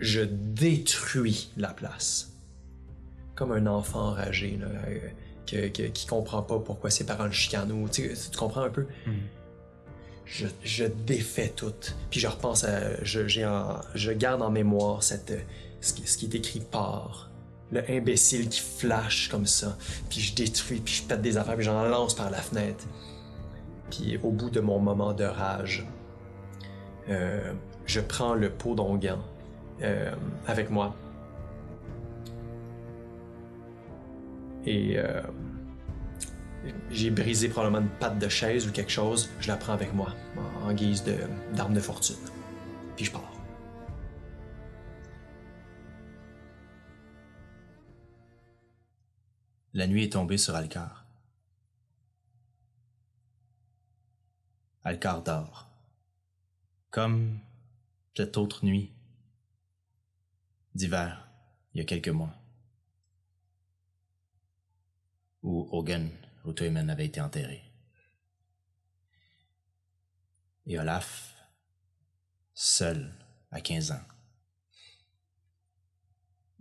[0.00, 2.30] Je détruis la place
[3.34, 4.98] comme un enfant enragé là, euh,
[5.46, 7.72] que- que- qui comprend pas pourquoi ses parents le chicanent.
[7.72, 8.86] ou, Tu, tu comprends un peu?
[10.24, 11.72] Je, je défais tout.
[12.10, 13.02] Puis je repense à.
[13.04, 15.34] Je, j'ai en- je garde en mémoire cette,
[15.80, 17.30] ce, qui, ce qui est écrit par.
[17.72, 19.76] Le imbécile qui flash comme ça.
[20.08, 22.84] Puis je détruis, puis je pète des affaires, puis j'en lance par la fenêtre.
[23.90, 25.86] Puis au bout de mon moment de rage,
[27.08, 27.52] euh,
[27.86, 29.18] je prends le pot d'onguent
[29.82, 30.14] euh,
[30.46, 30.94] avec moi.
[34.66, 35.20] Et euh,
[36.90, 39.30] j'ai brisé probablement une patte de chaise ou quelque chose.
[39.40, 40.08] Je la prends avec moi
[40.64, 41.16] en, guise de,
[41.54, 42.16] d'arme de fortune.
[42.96, 43.33] Puis je pars.
[49.76, 51.04] La nuit est tombée sur Alcar.
[54.84, 55.68] Alcar dort.
[56.90, 57.40] Comme
[58.16, 58.92] cette autre nuit
[60.76, 61.28] d'hiver,
[61.72, 62.36] il y a quelques mois,
[65.42, 66.08] où Hogan
[66.44, 67.64] Rutoimen avait été enterré.
[70.66, 71.34] Et Olaf,
[72.54, 73.12] seul,
[73.50, 74.04] à 15 ans,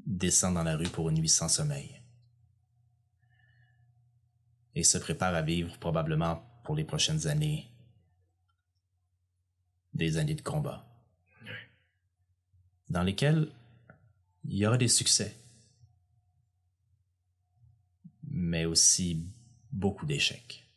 [0.04, 2.03] descend dans la rue pour une nuit sans sommeil
[4.76, 7.68] et se prépare à vivre probablement pour les prochaines années
[9.94, 10.86] des années de combat
[12.90, 13.52] dans lesquelles
[14.46, 15.38] il y aura des succès
[18.34, 19.28] mais aussi
[19.72, 20.68] beaucoup d'échecs.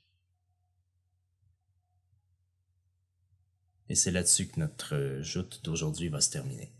[3.89, 6.76] Et c'est là-dessus que notre joute d'aujourd'hui va se terminer.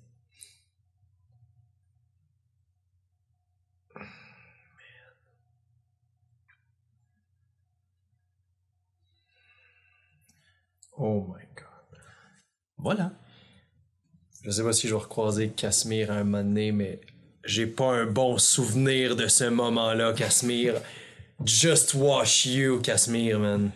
[10.99, 12.01] Oh my god.
[12.79, 13.13] Voilà.
[14.43, 17.01] Je sais pas si je vais recroiser Casmir à un moment donné, mais
[17.45, 20.75] j'ai pas un bon souvenir de ce moment-là, Casmir.
[21.45, 23.71] Just wash you, Casmir, man.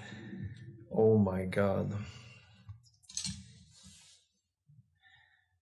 [0.91, 1.93] Oh my god.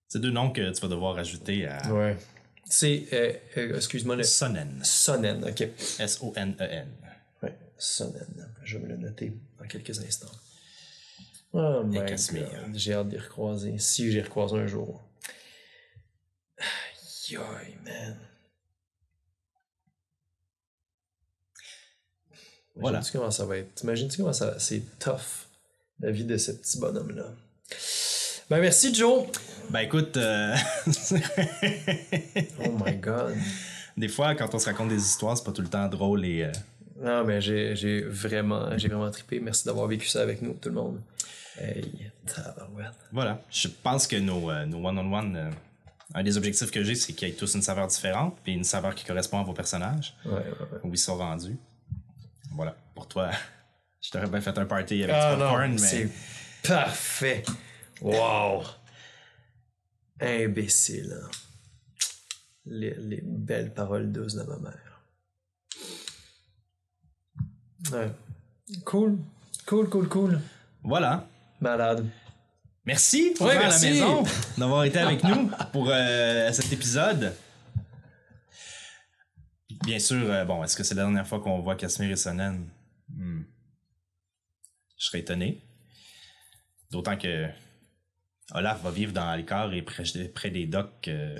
[0.07, 2.17] C'est deux noms que tu vas devoir ajouter à Ouais.
[2.65, 4.79] C'est, euh, euh, excuse-moi, le Sonnen.
[4.83, 5.67] Sonnen, ok.
[5.99, 6.87] S-O-N-E-N.
[7.41, 8.53] Ouais, Sonnen.
[8.63, 10.31] Je vais me le noter dans quelques instants.
[11.53, 12.17] Oh my god.
[12.75, 13.77] J'ai hâte de les recroiser.
[13.79, 15.01] Si j'ai recroisé un jour.
[17.31, 18.17] Aïe, man.
[22.75, 22.99] Voilà.
[22.99, 23.75] T'imagines-tu comment ça va être?
[23.75, 25.47] T'imagines-tu comment ça c'est tough,
[25.99, 27.25] la vie de ce petit bonhomme-là?
[28.49, 29.25] Ben merci, Joe!
[29.69, 30.55] Ben écoute, euh,
[32.65, 33.35] Oh my god.
[33.97, 36.43] des fois, quand on se raconte des histoires, c'est pas tout le temps drôle et.
[36.45, 36.51] euh,
[36.99, 39.39] Non, mais j'ai j'ai vraiment, j'ai vraiment trippé.
[39.39, 41.01] Merci d'avoir vécu ça avec nous, tout le monde.
[43.11, 43.41] Voilà.
[43.49, 45.51] Je pense que nos, euh, nos one-on-one, euh,
[46.13, 48.95] un des objectifs que j'ai, c'est qu'ils aient tous une saveur différente, puis une saveur
[48.95, 50.79] qui correspond à vos personnages, Ouais, ouais, ouais.
[50.83, 51.57] où ils sont rendus.
[52.51, 52.75] Voilà.
[52.95, 53.31] Pour toi,
[54.01, 55.77] je t'aurais bien fait un party avec Ah du non, popcorn, mais.
[55.77, 56.09] c'est
[56.67, 57.43] parfait.
[58.01, 58.63] Wow.
[60.21, 61.13] Imbécile.
[61.23, 61.29] hein.
[62.65, 65.01] Les, les belles paroles douces de ma mère.
[67.91, 68.11] Ouais.
[68.85, 69.17] Cool.
[69.65, 70.41] Cool, cool, cool.
[70.83, 71.27] Voilà.
[71.61, 72.05] Malade.
[72.85, 74.23] Merci à la maison
[74.57, 77.35] d'avoir été avec nous pour euh, cet épisode.
[79.83, 82.67] Bien sûr, euh, bon, est-ce que c'est la dernière fois qu'on voit Casimir et Sonnen?
[83.09, 83.41] Hmm.
[84.97, 85.61] Je serais étonné.
[86.91, 87.47] D'autant que
[88.53, 90.03] Olaf va vivre dans Alcar et près,
[90.33, 91.37] près des docks euh,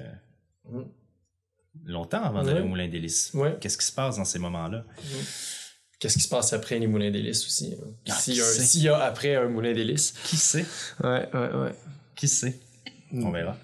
[1.83, 2.65] longtemps avant d'aller Ouais.
[2.65, 3.31] au Moulin des Lys.
[3.33, 3.57] Ouais.
[3.59, 4.85] Qu'est-ce qui se passe dans ces moments-là?
[5.99, 7.75] Qu'est-ce qui se passe après les moulins d'hélice aussi?
[7.79, 7.87] hein?
[8.09, 8.35] Ah, S'il
[8.83, 10.13] y, a y après un moulin d'hélice.
[10.23, 10.65] Qui sait?
[11.03, 11.75] Ouais, ouais, ouais.
[12.15, 12.57] Qui sait?
[13.11, 13.57] On verra.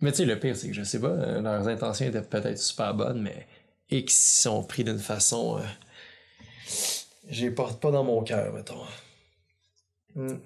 [0.00, 2.58] Mais tu sais, le pire, c'est que je sais pas, euh, leurs intentions étaient peut-être
[2.58, 3.46] super bonnes, mais
[3.90, 5.58] X sont pris d'une façon.
[5.58, 5.62] Euh,
[7.30, 8.84] je les porte pas dans mon cœur, mettons.
[10.14, 10.36] Hmm.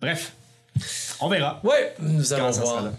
[0.00, 0.32] Bref,
[1.20, 1.60] on verra.
[1.64, 2.92] Ouais, nous allons voir.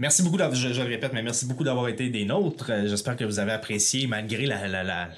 [0.00, 2.70] Merci beaucoup, d'avoir- je, je le répète, mais merci beaucoup d'avoir été des nôtres.
[2.70, 5.10] Euh, J'espère que vous avez apprécié malgré la, la, la,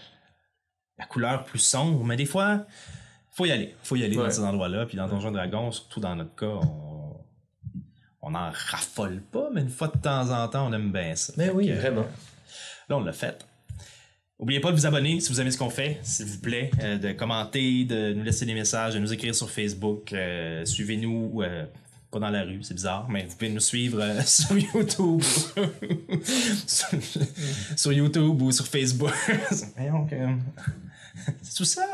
[0.99, 2.05] la couleur plus sombre.
[2.05, 2.67] Mais des fois,
[3.31, 3.77] faut y aller.
[3.85, 4.25] faut y aller Ouais.
[4.25, 4.87] dans ces endroits-là.
[4.87, 7.15] Puis dans Donjon Dragon, surtout dans notre cas, on,
[8.23, 11.33] on en raffole pas, mais une fois de temps en temps, on aime bien ça.
[11.37, 12.07] Mais Fait oui, que, vraiment.
[12.89, 13.47] Là, on l'a fait.
[14.41, 16.99] N'oubliez pas de vous abonner si vous aimez ce qu'on fait, s'il vous plaît, euh,
[16.99, 20.13] de commenter, de nous laisser des messages, de nous écrire sur Facebook.
[20.13, 21.65] euh, Suivez-nous, euh,
[22.13, 25.23] pas dans la rue, c'est bizarre, mais vous pouvez nous suivre euh, sur YouTube,
[27.77, 29.11] sur, YouTube ou sur Facebook.
[30.09, 30.37] Que-
[31.43, 31.85] C'est tout ça.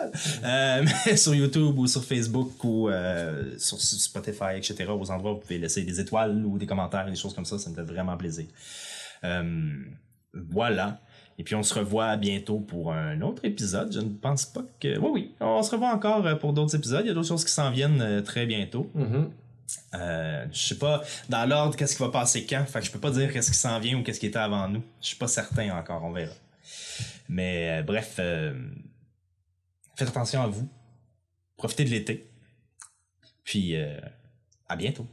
[0.45, 5.35] Euh, mais sur YouTube ou sur Facebook ou euh, sur Spotify, etc., aux endroits où
[5.37, 7.83] vous pouvez laisser des étoiles ou des commentaires, des choses comme ça, ça me fait
[7.83, 8.47] vraiment plaisir.
[10.33, 11.01] Voilà.
[11.39, 13.93] Et puis on se revoit bientôt pour un autre épisode.
[13.93, 14.99] Je ne pense pas que.
[14.99, 15.35] Oui, oui.
[15.41, 17.03] On se revoit encore pour d'autres épisodes.
[17.05, 18.91] Il y a d'autres choses qui s'en viennent très bientôt.
[18.95, 19.31] Mhm.
[19.95, 22.65] Euh, je sais pas dans l'ordre qu'est-ce qui va passer quand?
[22.67, 24.69] Fait que je peux pas dire qu'est-ce qui s'en vient ou qu'est-ce qui était avant
[24.69, 24.83] nous.
[25.01, 26.03] Je suis pas certain encore.
[26.05, 26.35] On verra.
[27.29, 28.55] Mais euh, bref, euh,
[29.97, 30.69] faites attention à vous.
[31.57, 32.31] Profitez de l'été.
[33.45, 34.01] Puis euh,
[34.69, 35.07] à bientôt.